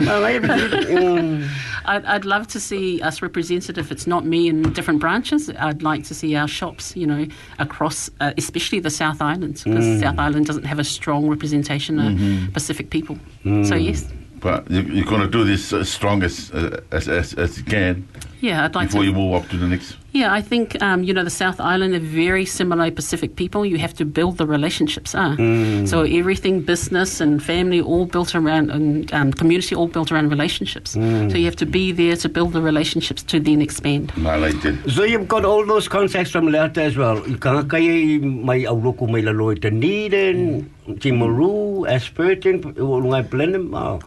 Ngai, 0.00 0.40
mm. 0.40 1.48
I'd, 1.84 2.04
I'd 2.04 2.24
love 2.24 2.48
to 2.48 2.58
see 2.60 3.00
us 3.00 3.22
represented 3.22 3.78
if 3.78 3.92
it's 3.92 4.08
not 4.08 4.26
me 4.26 4.48
in 4.48 4.62
different 4.72 4.98
branches. 4.98 5.48
I'd 5.48 5.82
like 5.84 6.02
to 6.04 6.14
see 6.14 6.34
our 6.34 6.48
shops, 6.48 6.96
you 6.96 7.06
know, 7.06 7.26
across, 7.60 8.10
uh, 8.20 8.32
especially 8.36 8.80
the 8.80 8.90
South 8.90 9.22
Island, 9.22 9.62
because 9.64 9.84
Mm. 9.86 10.00
South 10.00 10.18
Island 10.18 10.46
doesn't 10.46 10.64
have 10.64 10.80
a 10.80 10.84
strong 10.84 11.28
representation 11.28 11.98
of 12.00 12.12
Mm-hmm. 12.12 12.52
Pacific 12.52 12.90
people. 12.90 13.16
Mm. 13.44 13.64
So 13.66 13.76
yes, 13.76 14.04
But 14.40 14.70
you, 14.70 14.80
you're 14.82 15.04
going 15.06 15.20
to 15.22 15.28
do 15.28 15.44
this 15.44 15.72
as 15.72 15.88
strong 15.88 16.22
as, 16.22 16.50
uh, 16.52 16.80
as, 16.90 17.08
as 17.08 17.34
as 17.34 17.58
you 17.58 17.64
can 17.64 18.06
yeah, 18.42 18.64
I'd 18.64 18.74
like 18.74 18.88
before 18.88 19.02
to. 19.02 19.08
you 19.08 19.12
move 19.14 19.34
up 19.34 19.48
to 19.50 19.58
the 19.58 19.66
next. 19.68 19.96
Yeah, 20.12 20.32
I 20.32 20.40
think 20.40 20.82
um, 20.82 21.04
you 21.04 21.12
know 21.12 21.22
the 21.24 21.30
South 21.44 21.60
Island 21.60 21.94
are 21.94 21.98
very 22.24 22.46
similar 22.46 22.90
Pacific 22.90 23.36
people. 23.36 23.66
You 23.66 23.76
have 23.78 23.92
to 23.94 24.04
build 24.06 24.38
the 24.38 24.46
relationships. 24.46 25.14
Ah, 25.14 25.36
Mm. 25.36 25.86
so 25.86 26.02
everything, 26.20 26.62
business 26.62 27.20
and 27.20 27.42
family, 27.42 27.80
all 27.82 28.06
built 28.06 28.34
around, 28.34 28.70
and 28.70 29.12
um, 29.12 29.32
community, 29.34 29.74
all 29.74 29.88
built 29.88 30.10
around 30.10 30.30
relationships. 30.30 30.96
Mm. 30.96 31.30
So 31.30 31.36
you 31.36 31.44
have 31.44 31.56
to 31.56 31.66
be 31.66 31.92
there 31.92 32.16
to 32.16 32.28
build 32.30 32.54
the 32.54 32.62
relationships 32.62 33.22
to 33.24 33.40
then 33.40 33.60
expand. 33.60 34.10
I 34.24 34.36
like 34.36 34.58
that. 34.62 34.90
So 34.90 35.04
you've 35.04 35.28
got 35.28 35.44
all 35.44 35.66
those 35.66 35.86
contacts 35.86 36.30
from 36.30 36.46
Leata 36.48 36.82
as 36.82 36.96
well. 36.96 37.20
Ka 37.38 37.62
kai 37.62 38.18
mai 38.24 38.64
au 38.64 38.80
loko 38.80 39.06
mai 39.06 39.20
la 39.20 39.32
loe 39.32 39.54
Dunedin, 39.54 40.64
Timaru, 40.88 41.86
Ashburton, 41.88 42.62
ngai 42.74 43.22
Blenheim. 43.28 43.70
Ma 43.70 43.98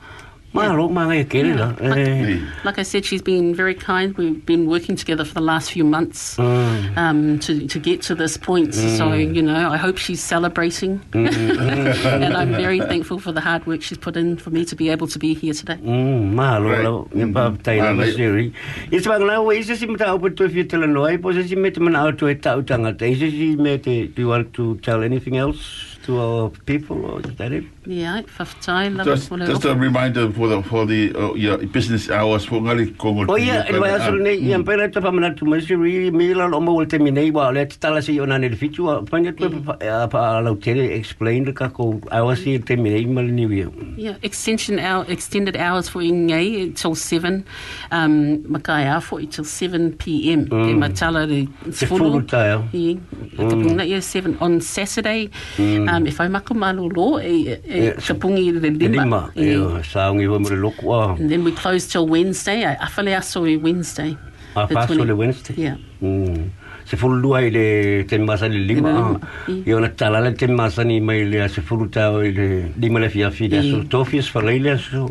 lo 0.53 0.87
ma 0.89 1.05
ngai 1.07 1.27
kere 1.29 1.55
la. 1.55 1.73
Eh. 1.81 2.39
Like 2.63 2.77
I 2.77 2.83
said, 2.83 3.05
she's 3.05 3.21
been 3.21 3.55
very 3.55 3.73
kind. 3.73 4.15
We've 4.17 4.45
been 4.45 4.67
working 4.69 4.95
together 4.95 5.25
for 5.25 5.33
the 5.33 5.41
last 5.41 5.71
few 5.71 5.83
months 5.83 6.37
Mm. 6.37 6.97
um, 6.97 7.39
to, 7.39 7.67
to 7.67 7.79
get 7.79 8.01
to 8.03 8.15
this 8.15 8.37
point. 8.37 8.73
So, 8.75 9.13
you 9.13 9.41
know, 9.41 9.69
I 9.69 9.77
hope 9.77 9.97
she's 9.97 10.21
celebrating. 10.21 11.01
and 11.13 12.33
I'm 12.35 12.51
very 12.51 12.79
thankful 12.79 13.19
for 13.19 13.31
the 13.31 13.41
hard 13.41 13.65
work 13.65 13.81
she's 13.81 13.97
put 13.97 14.15
in 14.17 14.37
for 14.37 14.49
me 14.51 14.65
to 14.65 14.75
be 14.75 14.89
able 14.89 15.07
to 15.07 15.19
be 15.19 15.33
here 15.33 15.53
today. 15.53 15.75
Mm, 15.81 16.33
mahalo 16.33 16.71
Right. 16.71 16.83
lo, 16.83 17.07
ni 17.13 17.31
pa 17.31 17.49
tai 17.63 17.79
Ah, 17.79 17.91
na 17.91 18.01
like- 18.03 18.15
masiri. 18.15 18.53
Is 18.91 19.05
bang 19.07 19.25
la 19.25 19.41
we 19.41 19.59
is 19.59 19.67
si 19.79 19.85
mata 19.85 20.07
open 20.11 20.35
to 20.35 20.49
fit 20.49 20.73
la 20.73 20.85
noi, 20.85 21.17
po 21.17 21.31
si 21.31 21.55
met 21.55 21.79
man 21.79 21.95
out 21.95 22.17
to 22.19 22.27
eta 22.27 22.55
utanga. 22.61 22.93
Is 23.01 23.19
si 23.19 23.55
met 23.55 23.83
do 23.83 24.13
you 24.17 24.27
want 24.27 24.53
to 24.53 24.75
tell 24.77 25.01
anything 25.03 25.37
else 25.37 25.92
to 26.03 26.19
our 26.19 26.49
people 26.65 27.05
or 27.05 27.19
is 27.19 27.35
that 27.35 27.51
it? 27.51 27.63
Yeah, 27.85 28.21
whaftai, 28.37 28.95
love 28.95 29.05
Just, 29.05 29.29
just 29.29 29.65
a 29.65 29.75
reminder 29.75 30.31
for 30.31 30.47
the 30.47 30.61
for 30.63 30.85
the 30.85 31.13
uh, 31.15 31.33
yeah, 31.33 31.57
business 31.57 32.09
hours 32.09 32.45
for 32.45 32.59
ngali 32.61 32.97
kongo. 32.97 33.25
Oh 33.31 33.35
yeah, 33.35 33.65
and 33.67 33.79
why 33.79 33.91
asal 33.95 34.19
nei 34.19 34.35
yang 34.51 34.63
pera 34.63 34.89
ta 34.89 34.99
pamana 34.99 35.35
tu 35.35 35.45
masiri 35.45 36.11
mila 36.11 36.47
lo 36.47 36.59
mo 36.59 36.83
te 36.85 36.97
minei 36.97 37.31
wa 37.31 37.49
le 37.49 37.65
tala 37.65 38.01
si 38.01 38.19
ona 38.19 38.37
ne 38.37 38.49
fitu 38.49 38.87
pa 39.09 39.17
ni 39.17 39.31
tu 39.31 39.49
pa 39.67 40.39
la 40.39 40.55
tere 40.55 40.85
explain 40.99 41.51
ka 41.53 41.69
ko 41.69 42.01
I 42.11 42.21
was 42.21 42.43
here 42.43 42.59
te 42.59 42.75
minei 42.75 43.07
mal 43.07 43.23
ni 43.23 43.45
wi. 43.45 43.63
Yeah, 43.97 44.15
extension 44.21 44.79
hour, 44.79 45.05
extended 45.07 45.55
hours 45.57 45.89
for 45.89 46.01
Ingai 46.01 46.63
until 46.63 46.95
7, 46.95 47.45
um, 47.91 48.43
Makai 48.43 49.01
for 49.01 49.21
till 49.21 49.43
7 49.43 49.97
p.m. 49.97 50.47
Mm. 50.47 50.69
E 50.69 50.73
matala 50.73 51.27
re 51.29 51.47
Te 51.71 51.85
fulu 51.85 52.27
tae. 52.27 52.59
Yeah, 52.71 52.95
mm. 53.37 53.87
yeah, 53.87 53.99
7 53.99 54.37
on 54.41 54.61
Saturday. 54.61 55.29
Um, 55.57 55.92
nga 55.93 55.99
me 56.01 56.11
fai 56.11 56.29
maka 56.29 56.53
malu 56.53 56.89
e, 57.21 57.23
e 57.23 57.85
yeah, 57.85 57.93
kapungi 58.01 58.51
le 58.51 58.69
lima. 58.69 59.03
Lima, 59.03 59.21
e 59.35 59.53
saungi 59.85 60.27
wa 60.27 60.39
mure 60.39 60.57
loku 60.57 60.89
a. 60.91 61.13
And 61.19 61.29
then 61.29 61.43
we 61.43 61.51
close 61.51 61.87
till 61.87 62.07
Wednesday, 62.07 62.63
a 62.63 62.75
afale 62.81 63.13
aso 63.13 63.45
e 63.45 63.57
Wednesday. 63.57 64.17
A 64.55 64.67
pa 64.67 64.85
le 64.89 65.15
Wednesday? 65.15 65.55
Yeah. 65.57 65.77
Mm. 66.01 66.49
Se 66.85 66.97
fulu 66.97 67.21
lua 67.21 67.41
i 67.41 67.49
le 67.49 68.03
temmasa 68.03 68.49
le 68.49 68.59
lima. 68.59 69.19
I 69.47 69.73
ona 69.73 69.89
tala 69.89 70.19
le 70.21 70.33
temmasa 70.33 70.83
ni 70.83 70.99
mai 70.99 71.23
le 71.25 71.41
a 71.41 71.47
se 71.47 71.61
fulu 71.61 71.89
tau 71.89 72.21
i 72.21 72.31
le 72.31 72.73
lima 72.77 72.99
le 72.99 73.09
fiafi 73.09 73.47
le 73.49 73.57
aso. 73.59 73.83
Tofis, 73.87 74.27
fa 74.29 74.41
le 74.41 74.69
aso 74.69 75.09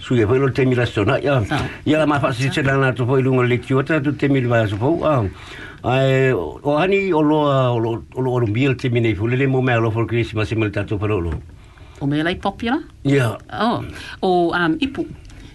su 0.00 0.14
ye 0.14 0.26
foi 0.26 0.38
lo 0.38 0.50
temi 0.50 0.74
la 0.74 0.86
sona 0.86 1.18
ya 1.20 1.42
ya 1.84 1.98
la 1.98 2.06
ma 2.06 2.18
fa 2.18 2.32
si 2.32 2.50
se 2.50 2.62
lana 2.62 2.92
to 2.92 3.06
foi 3.06 3.22
lungo 3.22 3.42
le 3.42 3.58
kiota 3.58 4.00
tu 4.00 4.12
temi 4.16 4.40
le 4.40 4.48
vaso 4.48 4.76
fo 4.76 5.04
a 5.04 5.24
ai 5.84 6.32
o 6.32 6.76
ani 6.76 7.12
o 7.12 7.20
lo 7.20 7.40
o 7.76 7.78
lo 7.78 8.02
o 8.14 8.38
lo 8.38 8.74
temi 8.74 9.00
nei 9.00 9.14
fo 9.14 9.26
le 9.26 9.46
mo 9.46 9.60
me 9.60 9.74
lo 9.76 9.90
for 9.90 10.06
christmas 10.06 10.48
si 10.48 10.56
mal 10.56 10.70
tanto 10.70 10.96
pro 10.98 11.20
lo 11.20 11.32
o 12.00 12.06
me 12.06 12.22
la 12.22 12.34
popula 12.34 12.80
ya 13.04 13.36
oh 13.52 13.84
o 14.22 14.52
um 14.52 14.76
ipu 14.80 15.06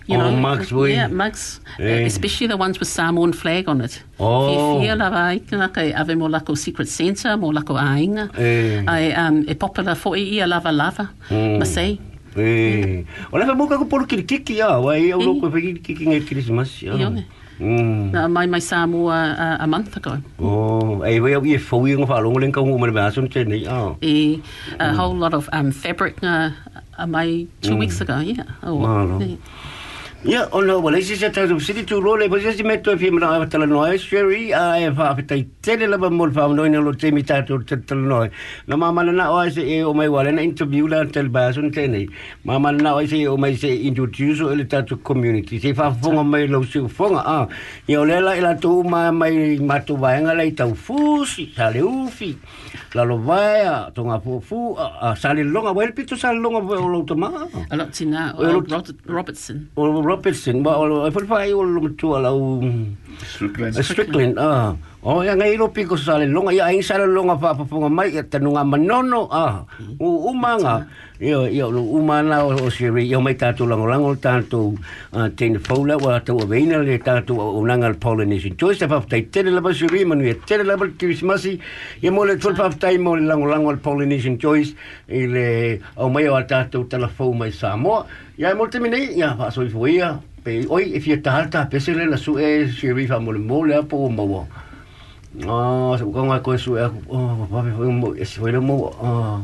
You 0.08 0.18
oh, 0.18 0.30
know, 0.30 0.36
Max, 0.38 0.70
boy. 0.70 0.92
yeah, 0.92 1.08
Max, 1.08 1.60
yeah. 1.80 2.06
especially 2.06 2.46
the 2.46 2.58
ones 2.58 2.80
with 2.80 2.88
Samoan 2.88 3.34
flag 3.34 3.68
on 3.68 3.82
it. 3.82 4.04
Oh, 4.20 4.80
yeah, 4.80 4.94
la 4.94 5.10
vai, 5.10 5.40
kena 5.40 5.74
kai 5.74 5.94
ave 5.94 6.14
mo 6.14 6.28
lako 6.28 6.56
secret 6.56 6.88
center, 6.88 7.36
mo 7.38 7.50
lako 7.52 7.74
ainga. 7.74 8.30
Yeah. 8.38 8.84
I 8.88 9.14
um, 9.14 9.50
e 9.50 9.56
popular 9.56 9.96
for 9.96 10.16
e 10.16 10.46
lava 10.46 10.72
lava, 10.72 11.10
mm. 11.30 11.58
masai. 11.58 12.00
Eh. 12.36 13.04
Ona 13.32 13.46
fa 13.46 13.56
moka 13.56 13.80
ko 13.80 13.86
polo 13.86 14.06
kiri 14.06 14.24
kiki 14.24 14.60
ya, 14.60 14.80
wa 14.80 14.96
e 14.96 15.12
au 15.12 15.22
loko 15.24 15.51
pe 15.51 15.62
kiri 15.62 15.80
kiki 15.80 16.04
ngai 16.06 16.27
Christmas 16.27 16.82
ya. 16.84 16.96
Mm. 17.56 18.12
Na 18.12 18.27
mai 18.27 18.48
mai 18.51 18.60
sa 18.60 18.84
a 18.84 19.58
a 19.63 19.68
month 19.68 19.96
ago. 19.96 20.20
Oh, 20.39 21.00
ai 21.08 21.20
wea 21.24 21.39
ye 21.39 21.58
fo 21.58 21.77
wing 21.77 22.04
fa 22.06 22.20
long 22.20 22.36
len 22.36 22.51
ka 22.51 22.60
ngumar 22.60 22.92
ba 22.92 23.12
sun 23.12 23.30
chen 23.30 23.48
ni. 23.48 23.63
Oh. 23.68 23.96
E 24.01 24.42
a 24.80 24.92
whole 24.94 25.15
lot 25.15 25.34
of 25.34 25.48
um 25.54 25.72
fabric 25.72 26.20
uh, 26.24 26.51
mai 27.08 27.48
2 27.63 27.72
mm. 27.72 27.80
weeks 27.80 28.01
ago, 28.01 28.20
yeah. 28.20 28.44
Oh. 28.63 28.84
Ah, 28.84 29.20
yeah. 29.20 29.39
Ia, 30.25 30.48
ona 30.51 30.74
o 30.74 30.82
wale 30.82 31.03
sisa 31.03 31.29
tatum 31.29 31.60
siti 31.60 31.86
tu 31.86 32.01
role, 32.01 32.27
pa 32.27 32.39
sisi 32.39 32.63
metu 32.63 32.89
e 32.89 32.96
whimana 32.96 33.27
awa 33.36 33.46
talanoa, 33.46 33.96
Sherry, 34.00 34.51
a 34.51 34.79
e 34.82 34.89
whaafetai 34.89 35.46
tele 35.62 35.86
laba 35.86 36.10
mol 36.10 36.32
whaamanoa 36.32 36.65
ina 36.65 36.82
lo 36.82 36.94
temi 36.94 37.22
tātou 37.22 37.62
talanoa. 37.63 38.32
Na 38.65 38.75
mamana 38.75 39.13
na 39.13 39.29
oa 39.29 39.51
se 39.51 39.62
e 39.62 39.84
o 39.84 39.94
mai 39.94 40.08
wale 40.08 40.32
na 40.32 40.41
interview 40.41 40.88
la 40.88 41.05
tel 41.05 41.29
basun 41.29 41.70
tenei. 41.72 42.10
Mamana 42.44 42.82
na 42.82 42.96
oa 42.96 43.05
se 43.08 43.20
e 43.22 43.27
o 43.27 43.38
mai 43.38 43.53
se 43.55 43.70
introduce 43.70 44.41
o 44.41 44.50
ele 44.51 44.65
tātou 44.65 44.98
community. 44.98 45.60
Se 45.60 45.74
whaafonga 45.74 46.24
mai 46.24 46.48
lau 46.48 46.63
siu 46.63 46.88
fonga, 46.88 47.22
a. 47.22 47.48
Ia 47.88 48.01
o 48.01 48.05
lela 48.05 48.36
ila 48.36 48.55
tō 48.55 48.82
mai 48.89 49.12
mai 49.12 49.60
matu 49.62 49.96
vaenga 49.96 50.34
lei 50.34 50.53
tau 50.53 50.74
fusi, 50.74 51.51
tale 51.53 51.84
ufi, 51.84 52.36
lalo 52.96 53.20
vaea, 53.20 53.91
tonga 53.94 54.20
fufu, 54.20 54.74
a 54.79 55.13
sale 55.15 55.44
longa, 55.44 55.70
wairpito 55.72 56.17
sale 56.17 56.41
longa 56.41 56.65
o 56.65 56.89
lau 56.89 57.05
tamaa. 57.05 57.46
Alok 57.70 57.91
tina, 57.91 58.34
o 58.39 58.41
Robertson. 59.05 59.67
O 59.75 59.86
Robertson. 59.86 60.15
Robertson, 60.16 60.64
but 60.64 61.08
Apple 61.08 61.26
Pie, 61.28 61.52
all 61.52 61.66
mature, 61.66 62.26
all 62.26 62.64
Strickland. 63.28 63.76
Strickland, 63.84 64.40
ah. 64.40 64.76
O 65.06 65.22
ya 65.22 65.36
ngai 65.38 65.54
ro 65.62 65.68
piko 65.70 65.94
sale 65.94 66.26
longa 66.26 66.50
ya 66.50 66.66
ai 66.66 66.82
sale 66.82 67.06
longa 67.06 67.38
pa 67.38 67.54
pa 67.54 67.62
pa 67.62 67.90
mai 67.90 68.10
ya 68.10 68.24
tanu 68.26 68.58
nga 68.58 68.66
manono 68.66 69.30
a 69.30 69.62
u 70.02 70.34
umanga 70.34 70.90
yo 71.22 71.46
yo 71.46 71.70
lu 71.70 71.86
umana 71.94 72.42
o 72.42 72.70
siri 72.74 73.06
yo 73.06 73.22
mai 73.22 73.38
tatu 73.38 73.70
lang 73.70 73.86
lang 73.86 74.02
ol 74.02 74.18
tatu 74.18 74.74
ten 75.38 75.62
fola 75.62 75.94
wa 76.02 76.18
to 76.26 76.34
veina 76.50 76.82
le 76.82 76.98
tatu 76.98 77.38
o 77.38 77.62
nanga 77.62 77.94
polinesi 77.94 78.58
to 78.58 78.74
se 78.74 78.88
pa 78.90 78.98
tai 79.06 79.30
tele 79.30 79.54
la 79.54 79.62
siri 79.70 80.10
manu 80.10 80.26
ya 80.26 80.34
tele 80.42 80.66
la 80.66 80.74
krismasi 80.74 81.62
ye 82.02 82.10
mole 82.10 82.42
tol 82.42 82.58
pa 82.58 82.74
tai 82.74 82.98
mole 82.98 83.30
lang 83.30 83.46
lang 83.46 83.62
ol 83.62 83.78
polynesian 83.78 84.42
choice 84.42 84.74
ile 85.06 85.86
o 86.02 86.10
mai 86.10 86.26
o 86.26 86.42
tatu 86.42 86.90
telefon 86.90 87.38
mai 87.38 87.54
samo 87.54 88.10
ya 88.42 88.56
mo 88.58 88.66
te 88.66 88.82
mini 88.82 89.14
ya 89.14 89.38
pa 89.38 89.54
so 89.54 89.62
pe 90.46 90.66
oi 90.70 90.84
if 90.98 91.06
ye 91.06 91.18
tata 91.22 91.70
pe 91.70 91.78
sele 91.78 92.10
la 92.10 92.18
su 92.18 92.40
e 92.42 92.66
siri 92.74 93.06
fa 93.06 93.20
mole 93.22 93.38
mole 93.38 93.86
po 93.86 94.10
mo 94.10 94.50
Ah, 95.44 96.00
so 96.00 96.08
kong 96.15 96.32
ako 96.32 96.56
su 96.56 96.80
ako. 96.80 96.96
Oh, 97.12 97.44
papi 97.51 97.75
foi 97.75 97.92
mo, 97.92 98.15
esse 98.15 98.39
foi 98.39 98.56
mo. 98.56 98.96
Ah. 99.04 99.44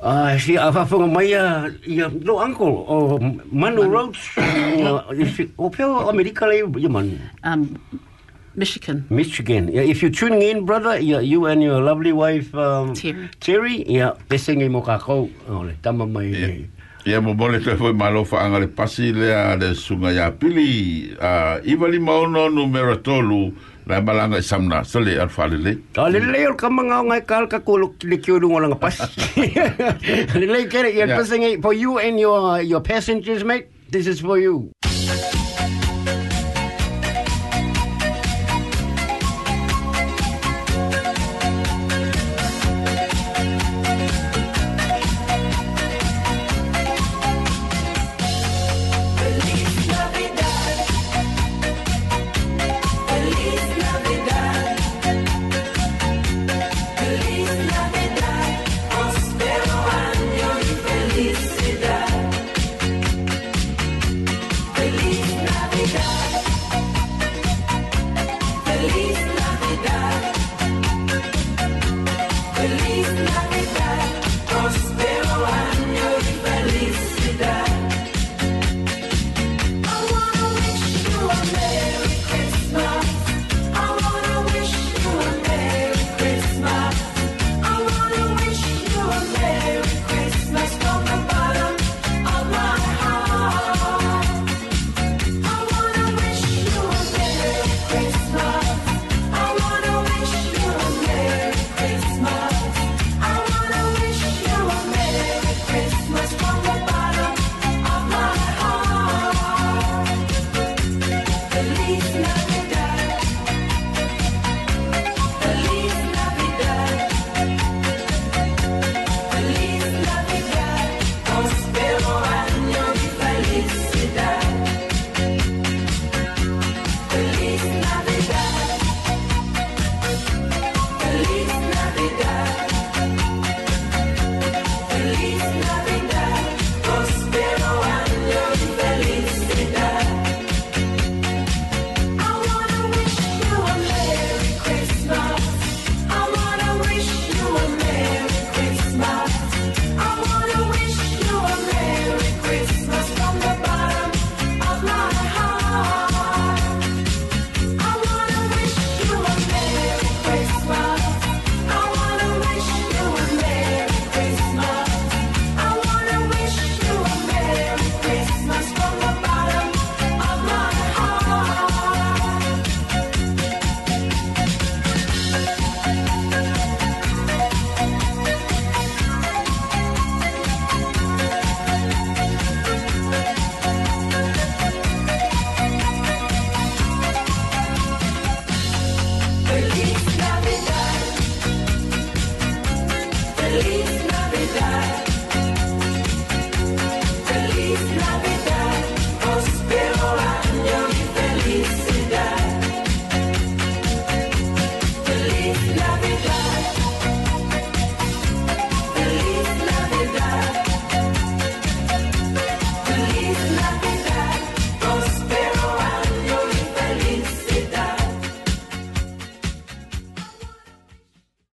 Ah, 0.00 0.36
si 0.40 0.56
afa 0.56 0.84
foi 0.88 1.04
mai 1.08 1.32
ya, 1.32 1.68
ya 1.84 2.08
no 2.08 2.40
uncle 2.40 2.84
o 2.88 3.20
Manu 3.52 3.84
Road. 3.88 4.16
O 5.56 5.68
pio 5.68 6.08
America 6.08 6.48
le 6.48 6.64
you 6.80 6.88
man. 6.88 7.20
Um, 7.44 7.76
Michigan. 8.54 9.04
Michigan. 9.10 9.66
Yeah, 9.66 9.82
if 9.82 10.00
you're 10.00 10.14
tuning 10.14 10.42
in, 10.42 10.64
brother, 10.64 11.00
yeah, 11.00 11.18
you 11.18 11.46
and 11.46 11.62
your 11.62 11.82
lovely 11.82 12.12
wife 12.12 12.54
um, 12.54 12.94
Terry. 12.94 13.28
Terry, 13.40 13.82
yeah, 13.90 14.14
pesengi 14.28 14.70
mo 14.70 14.80
kako. 14.80 15.28
Oh, 15.48 15.66
le 15.66 15.74
tama 15.82 16.06
mai. 16.06 16.30
Ia 16.30 16.68
ia 17.04 17.20
mo 17.20 17.34
mole 17.34 17.60
te 17.60 17.76
foi 17.76 17.92
malo 17.92 18.24
fa 18.24 18.44
anga 18.44 18.60
le 18.60 18.68
pasi 18.68 19.12
le 19.12 19.28
a 19.32 19.56
le 19.56 19.74
sunga 19.74 20.12
ya 20.12 20.30
pili 20.30 21.12
a 21.20 21.60
ivali 21.60 22.00
maono 22.00 22.48
numero 22.48 22.96
tolu 22.96 23.52
la 23.86 24.00
malanga 24.00 24.38
i 24.38 24.42
samna 24.42 24.82
sale 24.84 25.18
al 25.20 25.28
falele 25.28 25.76
Ah, 25.96 26.08
le 26.08 26.18
le 26.20 26.54
ka 26.56 26.68
mga 26.68 27.02
ngai 27.08 27.22
kal 27.26 27.46
ka 27.48 27.58
kulo 27.60 27.92
le 28.02 28.16
kyo 28.18 28.38
dungo 28.40 28.60
lang 28.60 28.78
pas. 28.80 28.96
le 30.34 30.46
le 30.46 30.66
kere 30.68 30.90
ya 30.94 31.06
Yeah. 31.06 31.60
for 31.60 31.74
you 31.74 31.98
and 31.98 32.18
your 32.18 32.60
your 32.62 32.80
passengers, 32.80 33.44
mate. 33.44 33.66
This 33.90 34.06
is 34.06 34.20
for 34.20 34.38
you. 34.38 34.70